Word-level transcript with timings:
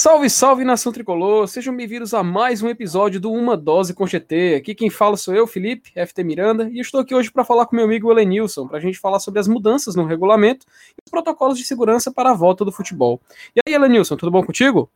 Salve, 0.00 0.30
salve 0.30 0.64
nação 0.64 0.90
tricolor! 0.90 1.46
Sejam 1.46 1.76
bem-vindos 1.76 2.14
a 2.14 2.22
mais 2.22 2.62
um 2.62 2.70
episódio 2.70 3.20
do 3.20 3.30
Uma 3.30 3.54
Dose 3.54 3.92
com 3.92 4.06
GT. 4.06 4.54
Aqui 4.54 4.74
quem 4.74 4.88
fala 4.88 5.14
sou 5.14 5.34
eu, 5.34 5.46
Felipe, 5.46 5.92
FT 5.92 6.24
Miranda, 6.24 6.70
e 6.72 6.80
estou 6.80 7.02
aqui 7.02 7.14
hoje 7.14 7.30
para 7.30 7.44
falar 7.44 7.66
com 7.66 7.76
meu 7.76 7.84
amigo 7.84 8.10
Elenilson, 8.10 8.66
para 8.66 8.78
a 8.78 8.80
gente 8.80 8.98
falar 8.98 9.20
sobre 9.20 9.40
as 9.40 9.46
mudanças 9.46 9.94
no 9.94 10.06
regulamento 10.06 10.64
e 10.92 11.02
os 11.04 11.10
protocolos 11.10 11.58
de 11.58 11.64
segurança 11.64 12.10
para 12.10 12.30
a 12.30 12.34
volta 12.34 12.64
do 12.64 12.72
futebol. 12.72 13.20
E 13.54 13.60
aí, 13.60 13.74
Elenilson, 13.74 14.16
tudo 14.16 14.30
bom 14.30 14.42
contigo? 14.42 14.90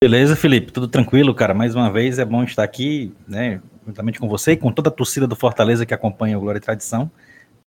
Beleza, 0.00 0.36
Felipe, 0.36 0.70
tudo 0.70 0.86
tranquilo, 0.86 1.34
cara. 1.34 1.52
Mais 1.52 1.74
uma 1.74 1.90
vez 1.90 2.20
é 2.20 2.24
bom 2.24 2.44
estar 2.44 2.62
aqui, 2.62 3.12
né, 3.26 3.60
juntamente 3.84 4.20
com 4.20 4.28
você 4.28 4.52
e 4.52 4.56
com 4.56 4.70
toda 4.70 4.88
a 4.88 4.92
torcida 4.92 5.26
do 5.26 5.34
Fortaleza 5.34 5.84
que 5.84 5.92
acompanha 5.92 6.38
o 6.38 6.40
Glória 6.40 6.58
e 6.58 6.62
Tradição. 6.62 7.10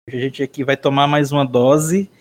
Hoje 0.05 0.17
a 0.17 0.19
gente 0.19 0.43
aqui 0.43 0.65
vai 0.65 0.75
tomar 0.75 1.07
mais 1.07 1.31
uma 1.31 1.45
dose 1.45 2.11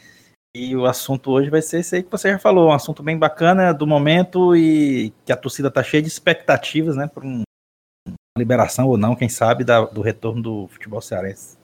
e 0.58 0.76
o 0.76 0.86
assunto 0.86 1.30
hoje 1.30 1.50
vai 1.50 1.62
ser 1.62 1.80
esse 1.80 1.96
aí 1.96 2.02
que 2.02 2.10
você 2.10 2.30
já 2.30 2.38
falou, 2.38 2.68
um 2.68 2.72
assunto 2.72 3.02
bem 3.02 3.16
bacana 3.16 3.72
do 3.72 3.86
momento 3.86 4.56
e 4.56 5.12
que 5.24 5.32
a 5.32 5.36
torcida 5.36 5.70
tá 5.70 5.82
cheia 5.82 6.02
de 6.02 6.08
expectativas, 6.08 6.96
né, 6.96 7.06
por 7.06 7.24
um, 7.24 7.42
uma 8.06 8.38
liberação 8.38 8.88
ou 8.88 8.98
não, 8.98 9.14
quem 9.14 9.28
sabe, 9.28 9.62
da, 9.64 9.84
do 9.84 10.00
retorno 10.00 10.42
do 10.42 10.68
futebol 10.68 11.00
cearense. 11.00 11.56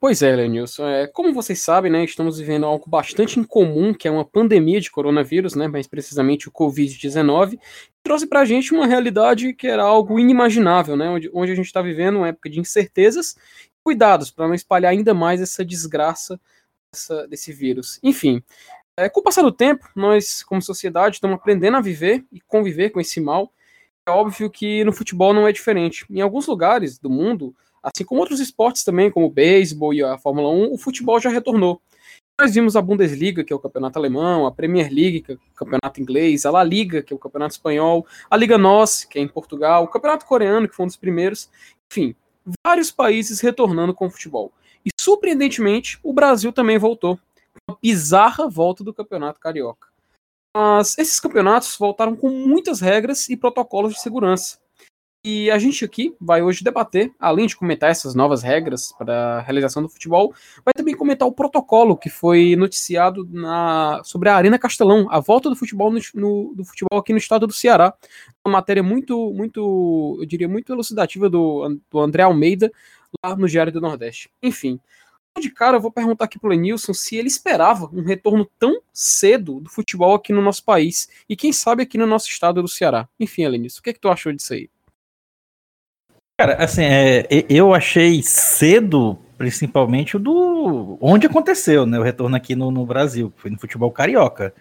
Pois 0.00 0.20
é, 0.20 0.36
Lenilson. 0.36 0.86
É, 0.86 1.06
como 1.06 1.32
vocês 1.32 1.60
sabem, 1.60 1.90
né, 1.90 2.04
estamos 2.04 2.38
vivendo 2.38 2.66
algo 2.66 2.88
bastante 2.88 3.40
incomum, 3.40 3.94
que 3.94 4.06
é 4.06 4.10
uma 4.10 4.24
pandemia 4.24 4.80
de 4.80 4.90
coronavírus, 4.90 5.54
né, 5.54 5.66
mais 5.66 5.86
precisamente 5.86 6.46
o 6.46 6.52
Covid-19, 6.52 7.52
que 7.52 8.02
trouxe 8.02 8.26
para 8.26 8.40
a 8.40 8.44
gente 8.44 8.74
uma 8.74 8.86
realidade 8.86 9.54
que 9.54 9.66
era 9.66 9.82
algo 9.82 10.20
inimaginável, 10.20 10.94
né, 10.94 11.08
onde, 11.08 11.30
onde 11.32 11.52
a 11.52 11.54
gente 11.54 11.66
está 11.66 11.80
vivendo 11.80 12.16
uma 12.16 12.28
época 12.28 12.50
de 12.50 12.60
incertezas 12.60 13.34
cuidados 13.82 14.30
para 14.30 14.46
não 14.46 14.54
espalhar 14.54 14.92
ainda 14.92 15.14
mais 15.14 15.40
essa 15.40 15.64
desgraça 15.64 16.38
dessa, 16.92 17.26
desse 17.26 17.52
vírus. 17.52 17.98
Enfim, 18.02 18.42
é, 18.96 19.08
com 19.08 19.20
o 19.20 19.22
passar 19.22 19.42
do 19.42 19.52
tempo, 19.52 19.88
nós, 19.94 20.42
como 20.42 20.62
sociedade, 20.62 21.16
estamos 21.16 21.36
aprendendo 21.36 21.76
a 21.76 21.80
viver 21.80 22.24
e 22.32 22.40
conviver 22.40 22.90
com 22.90 23.00
esse 23.00 23.20
mal. 23.20 23.52
É 24.06 24.10
óbvio 24.10 24.50
que 24.50 24.82
no 24.84 24.92
futebol 24.92 25.34
não 25.34 25.46
é 25.46 25.52
diferente. 25.52 26.04
Em 26.10 26.20
alguns 26.20 26.46
lugares 26.46 26.98
do 26.98 27.10
mundo, 27.10 27.54
assim 27.82 28.04
como 28.04 28.20
outros 28.20 28.40
esportes 28.40 28.84
também, 28.84 29.10
como 29.10 29.26
o 29.26 29.30
beisebol 29.30 29.92
e 29.92 30.02
a 30.02 30.18
Fórmula 30.18 30.48
1, 30.50 30.72
o 30.72 30.78
futebol 30.78 31.20
já 31.20 31.30
retornou. 31.30 31.80
Nós 32.40 32.54
vimos 32.54 32.76
a 32.76 32.82
Bundesliga, 32.82 33.42
que 33.42 33.52
é 33.52 33.56
o 33.56 33.58
campeonato 33.58 33.98
alemão, 33.98 34.46
a 34.46 34.52
Premier 34.52 34.88
League, 34.92 35.22
que 35.22 35.32
é 35.32 35.34
o 35.34 35.54
campeonato 35.56 36.00
inglês, 36.00 36.46
a 36.46 36.52
La 36.52 36.62
Liga, 36.62 37.02
que 37.02 37.12
é 37.12 37.16
o 37.16 37.18
campeonato 37.18 37.54
espanhol, 37.54 38.06
a 38.30 38.36
Liga 38.36 38.56
NOS, 38.56 39.04
que 39.04 39.18
é 39.18 39.22
em 39.22 39.26
Portugal, 39.26 39.82
o 39.82 39.88
campeonato 39.88 40.24
coreano, 40.24 40.68
que 40.68 40.74
foi 40.74 40.84
um 40.84 40.86
dos 40.86 40.96
primeiros. 40.96 41.50
Enfim, 41.90 42.14
vários 42.64 42.92
países 42.92 43.40
retornando 43.40 43.92
com 43.92 44.06
o 44.06 44.10
futebol. 44.10 44.52
Surpreendentemente, 45.08 45.98
o 46.02 46.12
Brasil 46.12 46.52
também 46.52 46.76
voltou. 46.76 47.18
Uma 47.66 47.78
bizarra 47.80 48.46
volta 48.46 48.84
do 48.84 48.92
Campeonato 48.92 49.40
Carioca. 49.40 49.88
Mas 50.54 50.98
esses 50.98 51.18
campeonatos 51.18 51.74
voltaram 51.78 52.14
com 52.14 52.28
muitas 52.28 52.82
regras 52.82 53.26
e 53.30 53.34
protocolos 53.34 53.94
de 53.94 54.02
segurança. 54.02 54.58
E 55.24 55.50
a 55.50 55.58
gente 55.58 55.82
aqui 55.82 56.14
vai 56.20 56.42
hoje 56.42 56.62
debater, 56.62 57.10
além 57.18 57.46
de 57.46 57.56
comentar 57.56 57.90
essas 57.90 58.14
novas 58.14 58.42
regras 58.42 58.92
para 58.98 59.38
a 59.38 59.40
realização 59.40 59.82
do 59.82 59.88
futebol, 59.88 60.34
vai 60.62 60.74
também 60.76 60.94
comentar 60.94 61.26
o 61.26 61.32
protocolo 61.32 61.96
que 61.96 62.10
foi 62.10 62.54
noticiado 62.54 63.26
na, 63.32 64.02
sobre 64.04 64.28
a 64.28 64.36
Arena 64.36 64.58
Castelão, 64.58 65.06
a 65.10 65.20
volta 65.20 65.48
do 65.48 65.56
futebol 65.56 65.90
no, 65.90 66.00
no, 66.14 66.54
do 66.54 66.66
futebol 66.66 67.00
aqui 67.00 67.12
no 67.12 67.18
estado 67.18 67.46
do 67.46 67.52
Ceará. 67.54 67.94
Uma 68.46 68.58
matéria 68.58 68.82
muito, 68.82 69.32
muito, 69.32 70.18
eu 70.20 70.26
diria, 70.26 70.48
muito 70.48 70.70
elucidativa 70.70 71.30
do, 71.30 71.80
do 71.90 71.98
André 71.98 72.24
Almeida, 72.24 72.70
lá 73.24 73.36
no 73.36 73.48
Diário 73.48 73.72
do 73.72 73.80
Nordeste. 73.80 74.30
Enfim, 74.42 74.80
de 75.40 75.50
cara 75.50 75.76
eu 75.76 75.80
vou 75.80 75.92
perguntar 75.92 76.24
aqui 76.24 76.38
pro 76.38 76.48
Lenilson 76.48 76.92
se 76.92 77.16
ele 77.16 77.28
esperava 77.28 77.88
um 77.92 78.02
retorno 78.02 78.48
tão 78.58 78.80
cedo 78.92 79.60
do 79.60 79.70
futebol 79.70 80.14
aqui 80.14 80.32
no 80.32 80.42
nosso 80.42 80.64
país 80.64 81.08
e 81.28 81.36
quem 81.36 81.52
sabe 81.52 81.82
aqui 81.82 81.96
no 81.96 82.06
nosso 82.06 82.28
estado 82.28 82.60
do 82.62 82.68
Ceará. 82.68 83.08
Enfim, 83.18 83.46
Lenilson, 83.46 83.80
o 83.80 83.82
que 83.82 83.90
é 83.90 83.92
que 83.92 84.00
tu 84.00 84.08
achou 84.08 84.32
disso 84.32 84.54
aí? 84.54 84.68
Cara, 86.40 86.62
assim, 86.62 86.82
é, 86.82 87.26
eu 87.48 87.74
achei 87.74 88.22
cedo, 88.22 89.18
principalmente 89.36 90.16
do 90.18 90.96
onde 91.00 91.26
aconteceu, 91.26 91.84
né, 91.84 91.98
o 91.98 92.02
retorno 92.02 92.36
aqui 92.36 92.54
no, 92.54 92.70
no 92.70 92.86
Brasil, 92.86 93.32
foi 93.36 93.50
no 93.50 93.58
futebol 93.58 93.90
carioca. 93.90 94.54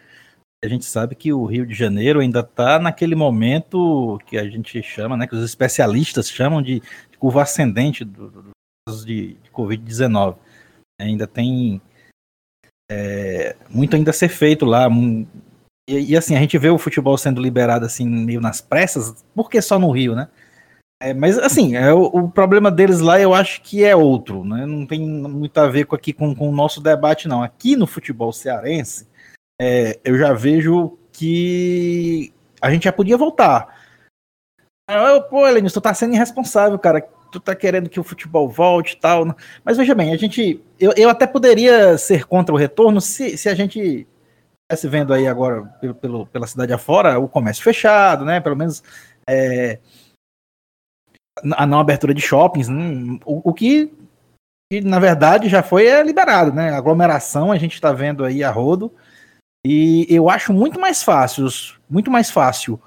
A 0.63 0.67
gente 0.67 0.85
sabe 0.85 1.13
que 1.13 1.31
o 1.31 1.45
Rio 1.45 1.67
de 1.67 1.75
Janeiro 1.75 2.19
ainda 2.19 2.39
está 2.39 2.79
naquele 2.79 3.13
momento 3.13 4.19
que 4.25 4.39
a 4.39 4.49
gente 4.49 4.81
chama, 4.81 5.15
né, 5.15 5.27
que 5.27 5.35
os 5.35 5.43
especialistas 5.43 6.31
chamam 6.31 6.63
de 6.63 6.81
curva 7.19 7.43
ascendente 7.43 8.03
do, 8.03 8.29
do, 8.29 8.41
do 8.43 9.05
de, 9.05 9.33
de 9.35 9.51
Covid-19. 9.51 10.37
Ainda 10.99 11.27
tem 11.27 11.81
é, 12.89 13.55
muito 13.69 13.95
ainda 13.95 14.11
a 14.11 14.13
ser 14.13 14.29
feito 14.29 14.65
lá. 14.65 14.87
E, 15.89 16.11
e, 16.11 16.17
assim, 16.17 16.35
a 16.35 16.39
gente 16.39 16.57
vê 16.57 16.69
o 16.69 16.77
futebol 16.77 17.17
sendo 17.17 17.41
liberado 17.41 17.85
assim 17.85 18.07
meio 18.07 18.41
nas 18.41 18.61
pressas, 18.61 19.23
porque 19.35 19.61
só 19.61 19.77
no 19.79 19.91
Rio, 19.91 20.15
né? 20.15 20.27
É, 21.01 21.13
mas 21.13 21.37
assim, 21.37 21.75
é, 21.75 21.93
o, 21.93 22.05
o, 22.05 22.29
problema 22.29 22.71
deles 22.71 22.99
lá 22.99 23.19
eu 23.19 23.31
acho 23.31 23.61
que 23.61 23.83
é 23.83 23.95
outro, 23.95 24.43
né? 24.43 24.65
Não 24.65 24.85
tem 24.85 24.99
muito 24.99 25.55
a 25.59 25.67
ver 25.67 25.85
com 25.85 25.95
aqui 25.95 26.11
com, 26.11 26.33
com 26.35 26.49
o 26.49 26.55
nosso 26.55 26.81
debate, 26.81 27.27
não. 27.27 27.43
Aqui 27.43 27.75
no 27.75 27.85
futebol 27.85 28.33
cearense, 28.33 29.07
é, 29.61 29.99
eu 30.03 30.17
já 30.17 30.33
vejo 30.33 30.97
que 31.11 32.33
a 32.59 32.71
gente 32.71 32.85
já 32.85 32.91
podia 32.91 33.17
voltar. 33.17 33.76
Eu, 34.89 35.21
Pô, 35.23 35.45
Helene, 35.45 35.69
tu 35.69 35.81
tá 35.81 35.93
sendo 35.93 36.13
irresponsável, 36.13 36.79
cara. 36.79 37.01
Tu 37.29 37.39
tá 37.41 37.53
querendo 37.53 37.89
que 37.89 37.99
o 37.99 38.03
futebol 38.03 38.47
volte 38.47 38.93
e 38.93 38.97
tal. 38.97 39.35
Mas 39.63 39.77
veja 39.77 39.93
bem, 39.93 40.13
a 40.13 40.17
gente. 40.17 40.63
Eu, 40.79 40.93
eu 40.95 41.09
até 41.09 41.27
poderia 41.27 41.97
ser 41.97 42.25
contra 42.25 42.55
o 42.55 42.57
retorno 42.57 43.01
se, 43.01 43.37
se 43.37 43.49
a 43.49 43.55
gente 43.55 44.07
estivesse 44.71 44.87
vendo 44.87 45.13
aí 45.13 45.27
agora 45.27 45.63
pelo, 45.81 45.95
pelo, 45.95 46.27
pela 46.27 46.47
cidade 46.47 46.71
afora 46.71 47.19
o 47.19 47.27
comércio 47.27 47.63
fechado, 47.63 48.23
né? 48.23 48.39
Pelo 48.39 48.55
menos. 48.55 48.81
É, 49.27 49.79
a 51.55 51.65
não 51.65 51.79
abertura 51.79 52.13
de 52.13 52.21
shoppings, 52.21 52.67
né? 52.67 53.19
o, 53.25 53.49
o 53.49 53.53
que, 53.53 53.93
que, 54.71 54.81
na 54.81 54.99
verdade 54.99 55.49
já 55.49 55.61
foi 55.61 55.85
é, 55.85 56.01
liberado, 56.01 56.53
né? 56.53 56.71
Aglomeração 56.71 57.51
a 57.51 57.57
gente 57.57 57.73
está 57.73 57.91
vendo 57.91 58.23
aí 58.23 58.43
a 58.43 58.49
rodo 58.49 58.91
e 59.65 60.07
eu 60.09 60.29
acho 60.29 60.53
muito 60.53 60.79
mais 60.79 61.03
fácil, 61.03 61.47
muito 61.89 62.09
mais 62.09 62.31
fácil 62.31 62.81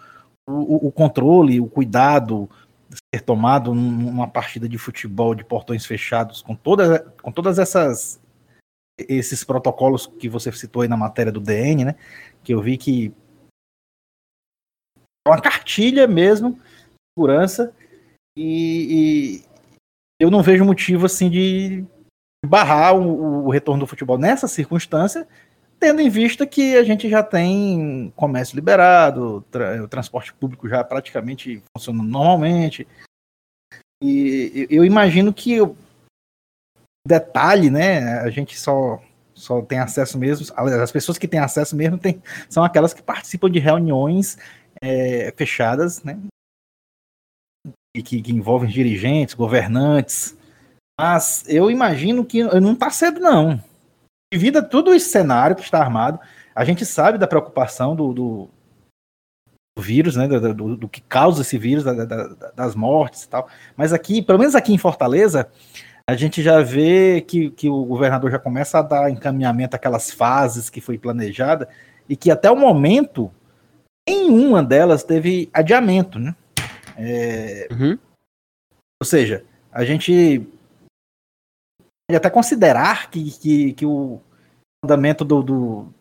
o, 0.50 0.88
o 0.88 0.92
controle, 0.92 1.60
o 1.60 1.66
cuidado 1.66 2.48
ser 3.14 3.22
tomado 3.22 3.74
numa 3.74 4.26
partida 4.26 4.68
de 4.68 4.76
futebol 4.76 5.34
de 5.34 5.44
portões 5.44 5.86
fechados 5.86 6.42
com 6.42 6.54
todas, 6.54 7.00
com 7.22 7.30
todas 7.30 7.58
essas 7.58 8.20
esses 9.08 9.42
protocolos 9.44 10.06
que 10.06 10.28
você 10.28 10.52
citou 10.52 10.82
aí 10.82 10.88
na 10.88 10.96
matéria 10.96 11.32
do 11.32 11.40
DN, 11.40 11.84
né? 11.84 11.94
Que 12.42 12.52
eu 12.52 12.60
vi 12.60 12.76
que 12.76 13.14
é 15.26 15.30
uma 15.30 15.40
cartilha 15.40 16.06
mesmo, 16.06 16.58
segurança 17.16 17.74
e, 18.36 19.42
e 19.42 19.44
eu 20.18 20.30
não 20.30 20.42
vejo 20.42 20.64
motivo 20.64 21.06
assim 21.06 21.30
de 21.30 21.84
barrar 22.44 22.94
o, 22.94 23.46
o, 23.46 23.50
retorno 23.50 23.80
do 23.80 23.86
futebol 23.86 24.18
nessa 24.18 24.48
circunstância, 24.48 25.26
tendo 25.80 26.00
em 26.02 26.10
vista 26.10 26.46
que 26.46 26.76
a 26.76 26.84
gente 26.84 27.08
já 27.08 27.22
tem 27.22 28.12
comércio 28.14 28.54
liberado, 28.54 29.42
tra 29.50 29.82
o 29.82 29.88
transporte 29.88 30.32
público 30.34 30.68
já 30.68 30.84
praticamente 30.84 31.62
funcionando 31.74 32.06
normalmente. 32.06 32.86
E 34.02 34.66
eu 34.70 34.84
imagino 34.84 35.32
que 35.32 35.60
o 35.60 35.74
detalhe, 37.06 37.70
né, 37.70 38.20
a 38.20 38.30
gente 38.30 38.58
só 38.58 39.02
só 39.34 39.62
tem 39.62 39.78
acesso 39.78 40.18
mesmo, 40.18 40.46
as 40.54 40.92
pessoas 40.92 41.16
que 41.16 41.26
têm 41.26 41.40
acesso 41.40 41.74
mesmo 41.74 41.96
tem, 41.96 42.22
são 42.46 42.62
aquelas 42.62 42.92
que 42.92 43.02
participam 43.02 43.50
de 43.50 43.58
reuniões 43.58 44.36
é, 44.82 45.32
fechadas, 45.34 46.02
né, 46.04 46.20
que, 48.04 48.20
que 48.20 48.32
envolvem 48.32 48.68
dirigentes, 48.68 49.34
governantes. 49.34 50.36
Mas 51.00 51.44
eu 51.48 51.70
imagino 51.70 52.22
que 52.22 52.42
não 52.60 52.74
está 52.74 52.90
cedo, 52.90 53.18
não. 53.18 53.62
Devido 54.32 54.58
a 54.58 54.62
todo 54.62 54.94
esse 54.94 55.10
cenário 55.10 55.56
que 55.56 55.62
está 55.62 55.80
armado, 55.80 56.20
a 56.54 56.64
gente 56.64 56.86
sabe 56.86 57.18
da 57.18 57.26
preocupação 57.26 57.96
do, 57.96 58.12
do, 58.12 58.50
do 59.76 59.82
vírus, 59.82 60.16
né, 60.16 60.28
do, 60.28 60.54
do, 60.54 60.76
do, 60.76 60.88
que 60.88 61.00
causa 61.00 61.42
esse 61.42 61.58
vírus, 61.58 61.82
da, 61.82 62.04
da, 62.04 62.52
das 62.54 62.74
mortes 62.74 63.24
e 63.24 63.28
tal. 63.28 63.48
Mas 63.76 63.92
aqui, 63.92 64.22
pelo 64.22 64.38
menos 64.38 64.54
aqui 64.54 64.72
em 64.72 64.78
Fortaleza, 64.78 65.50
a 66.08 66.14
gente 66.14 66.42
já 66.42 66.60
vê 66.60 67.20
que, 67.20 67.50
que 67.50 67.68
o 67.68 67.84
governador 67.84 68.30
já 68.30 68.38
começa 68.38 68.78
a 68.78 68.82
dar 68.82 69.10
encaminhamento 69.10 69.76
àquelas 69.76 70.10
fases 70.10 70.68
que 70.68 70.80
foi 70.80 70.98
planejada 70.98 71.68
e 72.08 72.16
que 72.16 72.30
até 72.30 72.50
o 72.50 72.56
momento 72.56 73.32
nenhuma 74.08 74.62
delas 74.62 75.04
teve 75.04 75.48
adiamento, 75.52 76.18
né? 76.18 76.34
É, 76.96 77.68
uhum. 77.70 77.98
Ou 79.00 79.06
seja, 79.06 79.44
a 79.72 79.84
gente 79.84 80.46
pode 82.10 82.16
até 82.16 82.28
considerar 82.28 83.08
que, 83.08 83.30
que, 83.30 83.72
que 83.74 83.86
o 83.86 84.20
andamento 84.84 85.24
do, 85.24 85.42
do, 85.42 85.94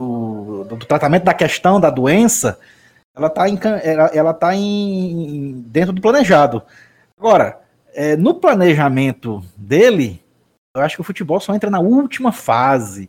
do, 0.00 0.64
do, 0.64 0.76
tratamento 0.86 1.24
da 1.24 1.32
questão 1.32 1.80
da 1.80 1.88
doença 1.88 2.58
ela 3.16 3.28
está 3.28 3.48
em, 3.48 3.58
ela, 3.82 4.06
ela 4.12 4.34
tá 4.34 4.54
em, 4.54 5.62
dentro 5.68 5.92
do 5.92 6.02
planejado. 6.02 6.62
Agora, 7.16 7.60
é, 7.94 8.16
no 8.16 8.34
planejamento 8.34 9.42
dele, 9.56 10.22
eu 10.76 10.82
acho 10.82 10.96
que 10.96 11.00
o 11.00 11.04
futebol 11.04 11.40
só 11.40 11.54
entra 11.54 11.70
na 11.70 11.78
última 11.78 12.32
fase. 12.32 13.08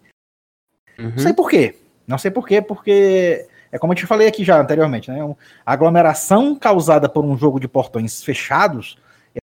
Uhum. 0.98 1.10
Não 1.10 1.18
sei 1.18 1.34
por 1.34 1.50
quê. 1.50 1.76
Não 2.08 2.18
sei 2.20 2.30
por 2.30 2.48
quê, 2.48 2.62
porque 2.62 3.48
é 3.72 3.80
como 3.80 3.94
eu 3.94 3.98
te 3.98 4.06
falei 4.06 4.28
aqui 4.28 4.44
já 4.44 4.62
anteriormente, 4.62 5.10
né? 5.10 5.20
A 5.66 5.74
aglomeração 5.74 6.56
causada 6.56 7.10
por 7.10 7.26
um 7.26 7.36
jogo 7.36 7.60
de 7.60 7.68
portões 7.68 8.24
fechados 8.24 8.96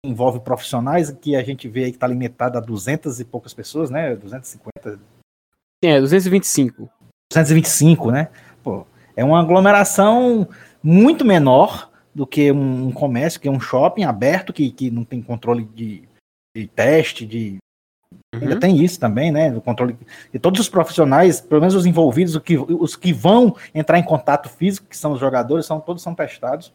envolve 0.05 0.41
profissionais 0.41 1.11
que 1.11 1.37
a 1.37 1.43
gente 1.43 1.69
vê 1.69 1.85
aí 1.85 1.91
que 1.91 1.97
está 1.97 2.07
limitada 2.07 2.59
a 2.59 2.61
200 2.61 3.21
e 3.21 3.25
poucas 3.25 3.55
pessoas, 3.55 3.91
né? 3.91 4.15
250. 4.17 4.99
Sim, 5.85 5.91
é 5.91 6.01
225. 6.01 6.89
225, 7.33 8.11
né? 8.11 8.29
Pô, 8.63 8.87
é 9.17 9.25
uma 9.25 9.41
aglomeração 9.41 10.49
muito 10.83 11.25
menor 11.25 11.91
do 12.15 12.27
que 12.27 12.51
um, 12.51 12.91
comércio, 12.93 13.41
que 13.41 13.49
é 13.49 13.51
um 13.51 13.61
shopping 13.61 14.05
aberto, 14.05 14.53
que, 14.53 14.71
que 14.71 14.91
não 14.91 15.05
tem 15.05 15.21
controle 15.21 15.65
de, 15.65 16.09
de 16.57 16.67
teste, 16.67 17.27
de. 17.27 17.59
Uhum. 18.35 18.41
Ainda 18.41 18.59
tem 18.59 18.83
isso 18.83 18.99
também, 18.99 19.31
né? 19.31 19.55
O 19.55 19.61
controle. 19.61 19.99
E 20.33 20.39
todos 20.39 20.61
os 20.61 20.69
profissionais, 20.69 21.41
pelo 21.41 21.61
menos 21.61 21.75
os 21.75 21.85
envolvidos, 21.85 22.37
os 22.37 22.43
que, 22.43 22.57
os 22.57 22.97
que 22.97 23.13
vão 23.13 23.55
entrar 23.75 23.99
em 23.99 24.03
contato 24.03 24.49
físico, 24.49 24.87
que 24.89 24.97
são 24.97 25.13
os 25.13 25.21
jogadores, 25.21 25.67
são, 25.67 25.79
todos 25.81 26.03
são 26.03 26.15
testados. 26.15 26.73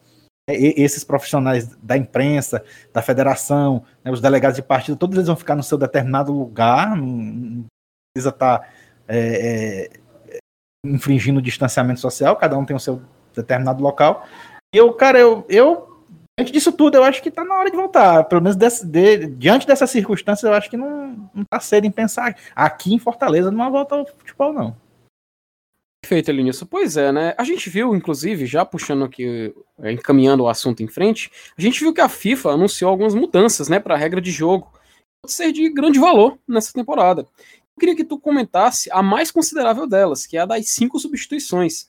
É, 0.54 0.82
esses 0.82 1.04
profissionais 1.04 1.68
da 1.82 1.98
imprensa, 1.98 2.64
da 2.94 3.02
federação, 3.02 3.84
né, 4.04 4.12
os 4.12 4.22
delegados 4.22 4.56
de 4.56 4.62
partido, 4.62 4.98
todos 4.98 5.16
eles 5.16 5.28
vão 5.28 5.36
ficar 5.36 5.56
no 5.56 5.64
seu 5.64 5.78
determinado 5.78 6.32
lugar, 6.32 6.96
não 6.96 7.66
precisa 8.14 8.30
estar 8.30 8.60
tá, 8.60 8.68
é, 9.08 9.90
é, 10.30 10.40
infringindo 10.86 11.40
o 11.40 11.42
distanciamento 11.42 12.00
social, 12.00 12.36
cada 12.36 12.58
um 12.58 12.66
tem 12.66 12.76
o 12.76 12.80
seu 12.80 13.02
determinado 13.36 13.82
local. 13.84 14.26
E 14.74 14.78
eu, 14.78 14.94
cara, 14.94 15.20
eu, 15.20 15.46
eu 15.50 15.92
diante 16.40 16.52
disso 16.52 16.72
tudo, 16.72 16.96
eu 16.96 17.04
acho 17.04 17.22
que 17.22 17.30
está 17.30 17.44
na 17.44 17.56
hora 17.56 17.70
de 17.70 17.78
voltar. 17.78 18.24
Pelo 18.26 18.42
menos 18.42 18.56
desse, 18.56 18.86
de, 18.86 19.28
diante 19.28 19.68
dessas 19.68 19.90
circunstâncias, 19.90 20.50
eu 20.50 20.56
acho 20.56 20.70
que 20.70 20.78
não, 20.78 21.30
não 21.34 21.44
tá 21.44 21.60
cedo 21.60 21.86
em 21.86 21.92
pensar 21.92 22.36
aqui 22.56 22.94
em 22.94 23.00
Fortaleza 23.00 23.52
numa 23.52 23.70
volta 23.70 23.96
ao 23.96 24.06
futebol, 24.06 24.54
não. 24.54 24.76
Perfeito, 26.02 26.32
Elinilson. 26.32 26.66
Pois 26.66 26.98
é, 26.98 27.12
né? 27.12 27.36
A 27.38 27.44
gente 27.44 27.70
viu, 27.70 27.96
inclusive, 27.96 28.48
já 28.48 28.66
puxando 28.66 29.06
aqui, 29.06 29.54
é, 29.80 29.92
encaminhando 29.92 30.44
o 30.44 30.50
assunto 30.50 30.82
em 30.82 30.88
frente, 30.88 31.32
a 31.56 31.62
gente 31.62 31.80
viu 31.80 31.94
que 31.94 32.02
a 32.02 32.10
FIFA 32.10 32.54
anunciou 32.54 32.90
algumas 32.90 33.14
mudanças, 33.14 33.70
né, 33.70 33.80
para 33.80 33.94
a 33.94 33.98
regra 33.98 34.20
de 34.20 34.32
jogo. 34.32 34.74
Pode 35.22 35.34
ser 35.34 35.52
de 35.52 35.70
grande 35.70 36.00
valor 36.00 36.40
nessa 36.48 36.74
temporada. 36.74 37.22
Eu 37.22 37.80
queria 37.80 37.96
que 37.96 38.04
tu 38.04 38.20
comentasse 38.20 38.90
a 38.92 39.04
mais 39.04 39.30
considerável 39.30 39.88
delas, 39.88 40.26
que 40.26 40.38
é 40.38 40.42
a 40.42 40.46
das 40.46 40.70
cinco 40.70 41.00
substituições. 41.00 41.88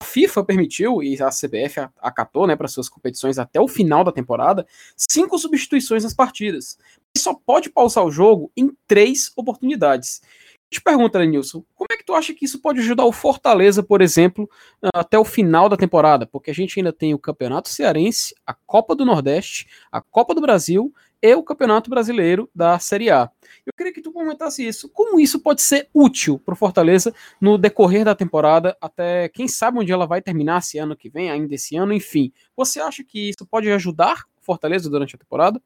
A 0.00 0.04
FIFA 0.04 0.44
permitiu, 0.44 1.02
e 1.02 1.20
a 1.20 1.28
CBF 1.28 1.88
acatou, 2.00 2.46
né, 2.46 2.54
para 2.54 2.68
suas 2.68 2.88
competições 2.88 3.40
até 3.40 3.60
o 3.60 3.66
final 3.66 4.04
da 4.04 4.12
temporada, 4.12 4.64
cinco 4.96 5.36
substituições 5.36 6.04
nas 6.04 6.14
partidas. 6.14 6.78
E 7.16 7.18
só 7.18 7.34
pode 7.34 7.70
pausar 7.70 8.04
o 8.04 8.10
jogo 8.10 8.52
em 8.56 8.72
três 8.86 9.32
oportunidades 9.36 10.22
te 10.70 10.82
pergunta, 10.82 11.18
Lenilson, 11.18 11.64
como 11.88 11.96
é 11.96 11.96
que 11.96 12.04
tu 12.04 12.14
acha 12.14 12.34
que 12.34 12.44
isso 12.44 12.60
pode 12.60 12.80
ajudar 12.80 13.06
o 13.06 13.12
Fortaleza, 13.12 13.82
por 13.82 14.02
exemplo, 14.02 14.48
até 14.94 15.18
o 15.18 15.24
final 15.24 15.70
da 15.70 15.76
temporada? 15.76 16.26
Porque 16.26 16.50
a 16.50 16.54
gente 16.54 16.78
ainda 16.78 16.92
tem 16.92 17.14
o 17.14 17.18
Campeonato 17.18 17.70
Cearense, 17.70 18.34
a 18.46 18.52
Copa 18.52 18.94
do 18.94 19.06
Nordeste, 19.06 19.66
a 19.90 20.02
Copa 20.02 20.34
do 20.34 20.42
Brasil 20.42 20.92
e 21.22 21.34
o 21.34 21.42
Campeonato 21.42 21.88
Brasileiro 21.88 22.50
da 22.54 22.78
Série 22.78 23.10
A. 23.10 23.30
Eu 23.64 23.72
queria 23.74 23.90
que 23.90 24.02
tu 24.02 24.12
comentasse 24.12 24.68
isso. 24.68 24.90
Como 24.90 25.18
isso 25.18 25.40
pode 25.40 25.62
ser 25.62 25.88
útil 25.94 26.38
para 26.38 26.52
o 26.52 26.56
Fortaleza 26.56 27.14
no 27.40 27.56
decorrer 27.56 28.04
da 28.04 28.14
temporada, 28.14 28.76
até 28.82 29.30
quem 29.30 29.48
sabe 29.48 29.78
onde 29.78 29.90
ela 29.90 30.06
vai 30.06 30.20
terminar 30.20 30.58
esse 30.58 30.76
ano 30.76 30.94
que 30.94 31.08
vem, 31.08 31.30
ainda 31.30 31.54
esse 31.54 31.74
ano, 31.74 31.94
enfim. 31.94 32.30
Você 32.54 32.80
acha 32.80 33.02
que 33.02 33.30
isso 33.30 33.46
pode 33.46 33.70
ajudar 33.72 34.24
o 34.38 34.44
Fortaleza 34.44 34.90
durante 34.90 35.16
a 35.16 35.18
temporada? 35.18 35.58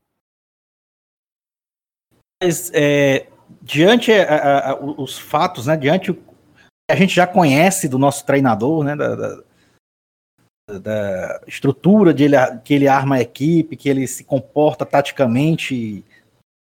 Mas, 2.40 2.70
é, 2.72 3.26
diante 3.62 4.12
a, 4.12 4.70
a, 4.70 4.80
os 4.80 5.18
fatos, 5.18 5.66
né, 5.66 5.76
diante 5.76 6.10
o 6.10 6.14
que 6.14 6.22
a 6.90 6.96
gente 6.96 7.14
já 7.14 7.26
conhece 7.26 7.88
do 7.88 7.98
nosso 7.98 8.26
treinador, 8.26 8.82
né, 8.82 8.96
da, 8.96 9.14
da, 9.14 9.42
da 10.80 11.40
estrutura 11.46 12.12
de 12.12 12.24
ele, 12.24 12.36
que 12.64 12.74
ele 12.74 12.88
arma 12.88 13.16
a 13.16 13.20
equipe, 13.20 13.76
que 13.76 13.88
ele 13.88 14.06
se 14.06 14.24
comporta 14.24 14.84
taticamente 14.84 16.04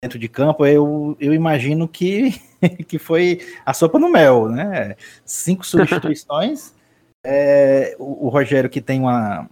dentro 0.04 0.18
de 0.18 0.28
campo, 0.28 0.66
eu, 0.66 1.16
eu 1.20 1.34
imagino 1.34 1.88
que, 1.88 2.32
que 2.88 2.98
foi 2.98 3.40
a 3.66 3.74
sopa 3.74 4.00
no 4.00 4.10
mel, 4.10 4.50
né? 4.50 4.96
Cinco 5.24 5.66
substituições. 5.66 6.74
é, 7.24 7.96
o, 8.00 8.26
o, 8.26 8.30
Rogério 8.30 8.70
que 8.70 8.82
tem 8.82 9.00
uma, 9.00 9.48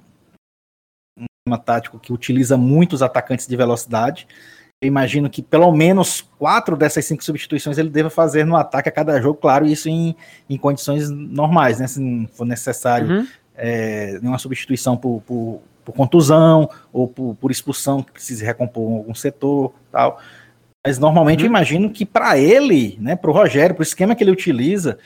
uma 1.47 1.57
tático 1.57 1.99
que 1.99 2.11
utiliza 2.11 2.57
muitos 2.57 3.03
atacantes 3.03 3.47
de 3.47 3.55
velocidade 3.55 4.27
eu 4.81 4.87
imagino 4.87 5.29
que 5.29 5.41
pelo 5.41 5.71
menos 5.73 6.21
quatro 6.37 6.77
dessas 6.77 7.03
cinco 7.03 7.23
substituições 7.23 7.77
ele 7.77 7.89
deva 7.89 8.09
fazer 8.09 8.45
no 8.45 8.55
ataque 8.55 8.87
a 8.87 8.91
cada 8.91 9.19
jogo, 9.21 9.37
claro, 9.39 9.65
isso 9.65 9.89
em, 9.89 10.15
em 10.49 10.57
condições 10.57 11.09
normais, 11.09 11.79
né? 11.79 11.87
Se 11.87 11.99
não 11.99 12.27
for 12.29 12.45
necessário 12.45 13.09
uhum. 13.09 13.27
é, 13.57 14.17
nenhuma 14.21 14.37
substituição 14.37 14.95
por, 14.95 15.21
por, 15.27 15.61
por 15.83 15.93
contusão 15.93 16.69
ou 16.93 17.09
por, 17.09 17.35
por, 17.35 17.51
expulsão 17.51 18.01
que 18.01 18.13
precise 18.13 18.45
recompor 18.45 18.99
algum 18.99 19.13
setor 19.13 19.73
tal. 19.91 20.21
Mas 20.85 20.97
normalmente 20.97 21.41
uhum. 21.41 21.47
eu 21.47 21.49
imagino 21.49 21.89
que 21.89 22.05
para 22.05 22.37
ele, 22.37 22.97
né, 23.01 23.17
para 23.17 23.29
o 23.29 23.33
Rogério, 23.33 23.75
para 23.75 23.81
o 23.81 23.83
esquema 23.83 24.15
que 24.15 24.23
ele 24.23 24.31
utiliza, 24.31 24.97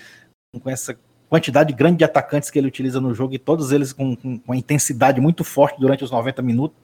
com 0.62 0.70
essa 0.70 0.96
quantidade 1.28 1.74
grande 1.74 1.98
de 1.98 2.04
atacantes 2.04 2.52
que 2.52 2.60
ele 2.60 2.68
utiliza 2.68 3.02
no 3.02 3.12
jogo 3.12 3.34
e 3.34 3.40
todos 3.40 3.72
eles 3.72 3.92
com, 3.92 4.16
com, 4.16 4.38
com 4.38 4.54
intensidade 4.54 5.20
muito 5.20 5.44
forte 5.44 5.80
durante 5.80 6.04
os 6.04 6.12
90 6.12 6.44
minutos, 6.44 6.78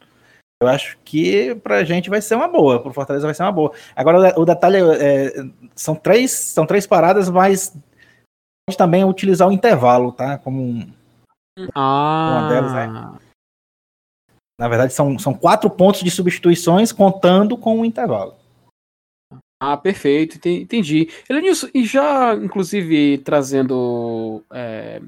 eu 0.62 0.68
acho 0.68 0.98
que 1.06 1.56
pra 1.56 1.84
gente 1.84 2.10
vai 2.10 2.22
ser 2.22 2.36
uma 2.36 2.48
boa, 2.48 2.82
pro 2.82 2.94
Fortaleza 2.94 3.26
vai 3.26 3.34
ser 3.34 3.44
uma 3.44 3.52
boa. 3.52 3.72
Agora 3.96 4.40
o 4.40 4.46
detalhe 4.46 4.78
é, 4.78 5.34
são 5.74 5.96
três, 5.96 6.32
são 6.32 6.66
três 6.66 6.86
paradas, 6.86 7.30
mas 7.30 7.76
pode 8.68 8.78
também 8.78 9.06
utilizar 9.06 9.48
o 9.48 9.52
intervalo, 9.52 10.12
tá? 10.12 10.38
Como 10.38 10.62
um, 10.62 10.94
ah. 11.74 12.40
uma 12.40 12.50
delas, 12.50 12.74
né? 12.74 13.20
Na 14.60 14.68
verdade, 14.68 14.94
são, 14.94 15.18
são 15.18 15.34
quatro 15.34 15.70
pontos 15.70 16.02
de 16.02 16.12
substituições 16.12 16.92
contando 16.92 17.58
com 17.58 17.80
o 17.80 17.86
intervalo. 17.86 18.36
Ah, 19.62 19.78
perfeito, 19.78 20.36
entendi. 20.48 21.10
Elenilson, 21.30 21.68
e 21.74 21.86
já, 21.86 22.34
inclusive, 22.36 23.18
trazendo 23.20 24.44
é, 24.52 25.02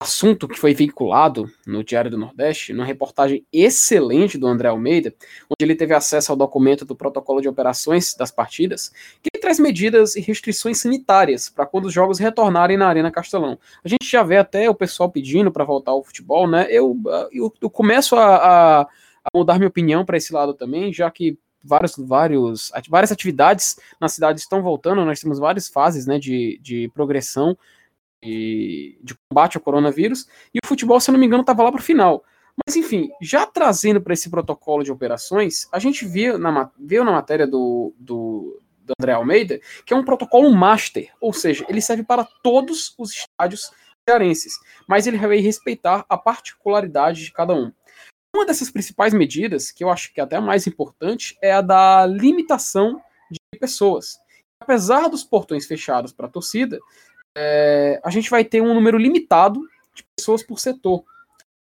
assunto 0.00 0.48
que 0.48 0.58
foi 0.58 0.72
veiculado 0.72 1.52
no 1.66 1.84
Diário 1.84 2.10
do 2.10 2.16
Nordeste, 2.16 2.72
numa 2.72 2.86
reportagem 2.86 3.44
excelente 3.52 4.38
do 4.38 4.46
André 4.46 4.68
Almeida, 4.68 5.14
onde 5.44 5.56
ele 5.60 5.74
teve 5.74 5.92
acesso 5.92 6.32
ao 6.32 6.38
documento 6.38 6.86
do 6.86 6.96
protocolo 6.96 7.42
de 7.42 7.48
operações 7.48 8.14
das 8.14 8.30
partidas, 8.30 8.90
que 9.22 9.38
traz 9.38 9.58
medidas 9.58 10.16
e 10.16 10.20
restrições 10.22 10.80
sanitárias 10.80 11.50
para 11.50 11.66
quando 11.66 11.84
os 11.84 11.92
jogos 11.92 12.18
retornarem 12.18 12.78
na 12.78 12.88
Arena 12.88 13.10
Castelão. 13.10 13.58
A 13.84 13.88
gente 13.88 14.10
já 14.10 14.22
vê 14.22 14.38
até 14.38 14.70
o 14.70 14.74
pessoal 14.74 15.10
pedindo 15.10 15.52
para 15.52 15.64
voltar 15.64 15.90
ao 15.90 16.02
futebol, 16.02 16.48
né? 16.48 16.66
Eu, 16.70 16.96
eu, 17.30 17.52
eu 17.60 17.68
começo 17.68 18.16
a, 18.16 18.36
a, 18.36 18.80
a 18.82 19.28
mudar 19.34 19.58
minha 19.58 19.68
opinião 19.68 20.06
para 20.06 20.16
esse 20.16 20.32
lado 20.32 20.54
também, 20.54 20.90
já 20.94 21.10
que 21.10 21.38
vários, 21.62 21.94
vários, 21.98 22.72
várias 22.88 23.12
atividades 23.12 23.76
na 24.00 24.08
cidade 24.08 24.40
estão 24.40 24.62
voltando, 24.62 25.04
nós 25.04 25.20
temos 25.20 25.38
várias 25.38 25.68
fases 25.68 26.06
né, 26.06 26.18
de, 26.18 26.58
de 26.62 26.90
progressão 26.94 27.54
de, 28.22 28.98
combate 29.28 29.56
ao 29.56 29.62
coronavírus, 29.62 30.26
e 30.54 30.58
o 30.62 30.66
futebol, 30.66 31.00
se 31.00 31.10
eu 31.10 31.12
não 31.12 31.20
me 31.20 31.26
engano, 31.26 31.42
estava 31.42 31.62
lá 31.62 31.72
para 31.72 31.80
o 31.80 31.84
final. 31.84 32.24
Mas 32.66 32.76
enfim, 32.76 33.10
já 33.22 33.46
trazendo 33.46 34.00
para 34.00 34.12
esse 34.12 34.28
protocolo 34.28 34.82
de 34.82 34.92
operações, 34.92 35.68
a 35.72 35.78
gente 35.78 36.04
viu 36.04 36.38
na, 36.38 36.70
viu 36.78 37.04
na 37.04 37.12
matéria 37.12 37.46
do, 37.46 37.94
do, 37.98 38.60
do 38.82 38.92
André 39.00 39.12
Almeida 39.12 39.60
que 39.86 39.94
é 39.94 39.96
um 39.96 40.04
protocolo 40.04 40.50
master, 40.50 41.10
ou 41.20 41.32
seja, 41.32 41.64
ele 41.68 41.80
serve 41.80 42.02
para 42.02 42.24
todos 42.42 42.94
os 42.98 43.12
estádios 43.12 43.70
cearenses, 44.08 44.54
mas 44.86 45.06
ele 45.06 45.16
vai 45.16 45.38
respeitar 45.38 46.04
a 46.08 46.18
particularidade 46.18 47.24
de 47.24 47.32
cada 47.32 47.54
um. 47.54 47.72
Uma 48.34 48.46
dessas 48.46 48.70
principais 48.70 49.12
medidas, 49.12 49.70
que 49.70 49.82
eu 49.82 49.90
acho 49.90 50.12
que 50.12 50.20
é 50.20 50.22
até 50.22 50.36
a 50.36 50.40
mais 50.40 50.66
importante, 50.66 51.36
é 51.42 51.52
a 51.52 51.60
da 51.60 52.06
limitação 52.06 53.02
de 53.30 53.38
pessoas. 53.58 54.18
Apesar 54.60 55.08
dos 55.08 55.24
portões 55.24 55.66
fechados 55.66 56.12
para 56.12 56.26
a 56.26 56.30
torcida, 56.30 56.78
é, 57.36 58.00
a 58.04 58.10
gente 58.10 58.30
vai 58.30 58.44
ter 58.44 58.60
um 58.60 58.74
número 58.74 58.98
limitado 58.98 59.60
de 59.94 60.04
pessoas 60.16 60.42
por 60.42 60.58
setor. 60.58 61.04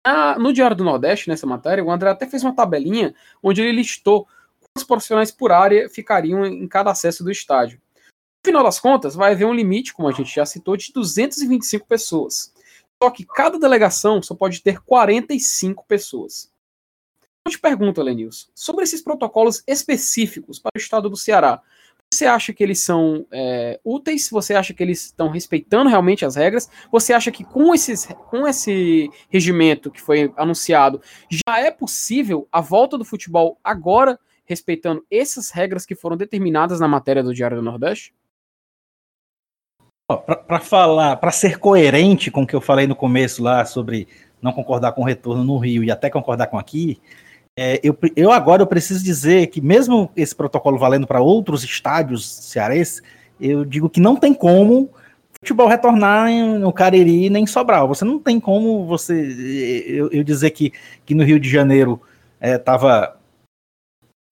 Ah, 0.04 0.38
no 0.38 0.52
Diário 0.52 0.76
do 0.76 0.85
Nordeste, 0.85 1.28
nessa 1.28 1.47
matéria, 1.47 1.85
o 1.85 1.90
André 1.90 2.11
até 2.11 2.26
fez 2.26 2.42
uma 2.42 2.54
tabelinha 2.54 3.14
onde 3.42 3.61
ele 3.61 3.73
listou 3.73 4.26
quantos 4.59 4.87
profissionais 4.87 5.30
por 5.30 5.52
área 5.52 5.88
ficariam 5.88 6.44
em 6.44 6.66
cada 6.66 6.90
acesso 6.90 7.23
do 7.23 7.30
estádio. 7.30 7.80
No 8.44 8.50
final 8.50 8.64
das 8.64 8.80
contas, 8.80 9.14
vai 9.14 9.32
haver 9.32 9.44
um 9.44 9.54
limite, 9.54 9.94
como 9.94 10.09
a 10.09 10.12
gente 10.12 10.35
já 10.35 10.44
citou, 10.44 10.76
de 10.76 10.92
225 10.92 11.87
pessoas. 11.87 12.52
Só 13.00 13.11
que 13.11 13.25
cada 13.25 13.59
delegação 13.59 14.21
só 14.23 14.35
pode 14.35 14.61
ter 14.61 14.80
45 14.80 15.85
pessoas. 15.87 16.50
Eu 17.44 17.52
te 17.52 17.59
pergunto, 17.59 18.00
Lenilson, 18.00 18.49
sobre 18.54 18.85
esses 18.85 19.02
protocolos 19.02 19.62
específicos 19.66 20.59
para 20.59 20.71
o 20.76 20.78
estado 20.78 21.11
do 21.11 21.16
Ceará, 21.16 21.61
você 22.12 22.26
acha 22.26 22.52
que 22.52 22.62
eles 22.62 22.81
são 22.81 23.26
é, 23.33 23.81
úteis? 23.83 24.28
Você 24.31 24.54
acha 24.54 24.75
que 24.75 24.83
eles 24.83 25.07
estão 25.07 25.31
respeitando 25.31 25.88
realmente 25.88 26.26
as 26.26 26.37
regras? 26.37 26.69
Você 26.90 27.12
acha 27.12 27.33
que 27.33 27.42
com, 27.42 27.75
esses, 27.75 28.07
com 28.28 28.47
esse 28.47 29.11
regimento 29.31 29.90
que 29.90 30.00
foi 30.00 30.33
anunciado, 30.37 31.00
já 31.31 31.59
é 31.59 31.71
possível 31.71 32.47
a 32.52 32.61
volta 32.61 32.99
do 32.99 33.04
futebol 33.04 33.59
agora, 33.64 34.19
respeitando 34.45 35.02
essas 35.11 35.50
regras 35.50 35.87
que 35.87 35.95
foram 35.95 36.16
determinadas 36.16 36.81
na 36.81 36.87
matéria 36.87 37.23
do 37.23 37.33
Diário 37.33 37.57
do 37.57 37.62
Nordeste? 37.62 38.14
Para 40.47 40.61
falar, 40.61 41.16
para 41.16 41.31
ser 41.31 41.59
coerente 41.59 42.31
com 42.31 42.42
o 42.42 42.47
que 42.47 42.54
eu 42.54 42.61
falei 42.61 42.87
no 42.87 42.95
começo 42.95 43.42
lá 43.42 43.64
sobre 43.64 44.07
não 44.42 44.52
concordar 44.52 44.92
com 44.92 45.00
o 45.00 45.07
retorno 45.07 45.42
no 45.42 45.57
Rio 45.57 45.83
e 45.83 45.90
até 45.90 46.11
concordar 46.11 46.49
com 46.49 46.59
aqui, 46.59 47.00
é, 47.59 47.80
eu, 47.82 47.97
eu 48.16 48.32
agora 48.32 48.62
eu 48.62 48.66
preciso 48.66 49.04
dizer 49.04 49.49
que 49.49 49.61
mesmo 49.61 50.11
esse 50.16 50.35
protocolo 50.35 50.78
valendo 50.78 51.06
para 51.06 51.21
outros 51.21 51.62
estádios 51.62 52.26
cearenses, 52.26 53.02
eu 53.40 53.64
digo 53.64 53.90
que 53.90 54.00
não 54.00 54.16
tem 54.16 54.32
como 54.32 54.90
futebol 55.32 55.68
retornar 55.68 56.30
no 56.59 56.73
Cariri 56.73 57.28
nem 57.28 57.44
em 57.44 57.47
Sobral. 57.47 57.88
Você 57.88 58.04
não 58.04 58.18
tem 58.18 58.40
como 58.40 58.87
você 58.87 59.14
eu, 59.87 60.09
eu 60.11 60.25
dizer 60.25 60.50
que, 60.50 60.73
que 61.04 61.14
no 61.14 61.25
Rio 61.25 61.38
de 61.38 61.49
Janeiro 61.49 62.00
estava 62.40 63.18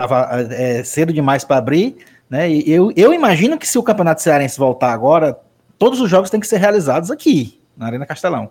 é, 0.01 0.05
tava, 0.07 0.55
é, 0.55 0.83
cedo 0.83 1.13
demais 1.13 1.45
para 1.45 1.59
abrir, 1.59 1.97
né? 2.29 2.51
E 2.51 2.71
eu, 2.73 2.91
eu 2.97 3.13
imagino 3.13 3.59
que 3.59 3.69
se 3.69 3.79
o 3.79 3.83
Campeonato 3.83 4.23
Cearense 4.23 4.59
voltar 4.59 4.93
agora, 4.93 5.39
todos 5.77 6.01
os 6.01 6.09
jogos 6.09 6.31
têm 6.31 6.41
que 6.41 6.47
ser 6.47 6.57
realizados 6.57 7.11
aqui, 7.11 7.61
na 7.77 7.87
Arena 7.87 8.07
Castelão. 8.07 8.51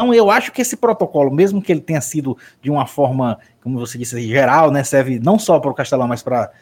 Então, 0.00 0.14
eu 0.14 0.30
acho 0.30 0.52
que 0.52 0.62
esse 0.62 0.76
protocolo, 0.76 1.28
mesmo 1.28 1.60
que 1.60 1.72
ele 1.72 1.80
tenha 1.80 2.00
sido 2.00 2.38
de 2.62 2.70
uma 2.70 2.86
forma, 2.86 3.36
como 3.60 3.80
você 3.80 3.98
disse, 3.98 4.22
geral, 4.22 4.70
né, 4.70 4.84
serve 4.84 5.18
não 5.18 5.40
só 5.40 5.58
para 5.58 5.72
o 5.72 5.74
Castelão, 5.74 6.06
mas 6.06 6.22
para 6.22 6.52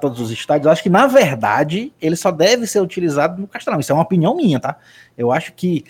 todos 0.00 0.18
os 0.18 0.30
estádios, 0.30 0.64
eu 0.64 0.72
acho 0.72 0.82
que, 0.82 0.88
na 0.88 1.06
verdade, 1.06 1.92
ele 2.00 2.16
só 2.16 2.30
deve 2.30 2.66
ser 2.66 2.80
utilizado 2.80 3.38
no 3.38 3.46
Castelão. 3.46 3.80
Isso 3.80 3.92
é 3.92 3.94
uma 3.94 4.02
opinião 4.02 4.34
minha, 4.34 4.58
tá? 4.58 4.78
Eu 5.16 5.30
acho 5.30 5.52
que, 5.52 5.84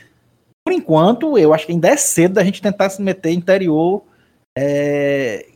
por 0.66 0.72
enquanto, 0.72 1.38
eu 1.38 1.54
acho 1.54 1.64
que 1.64 1.70
ainda 1.70 1.88
é 1.88 1.96
cedo 1.96 2.34
da 2.34 2.42
gente 2.42 2.60
tentar 2.60 2.90
se 2.90 3.00
meter 3.00 3.30
interior 3.30 4.02
é, 4.58 5.46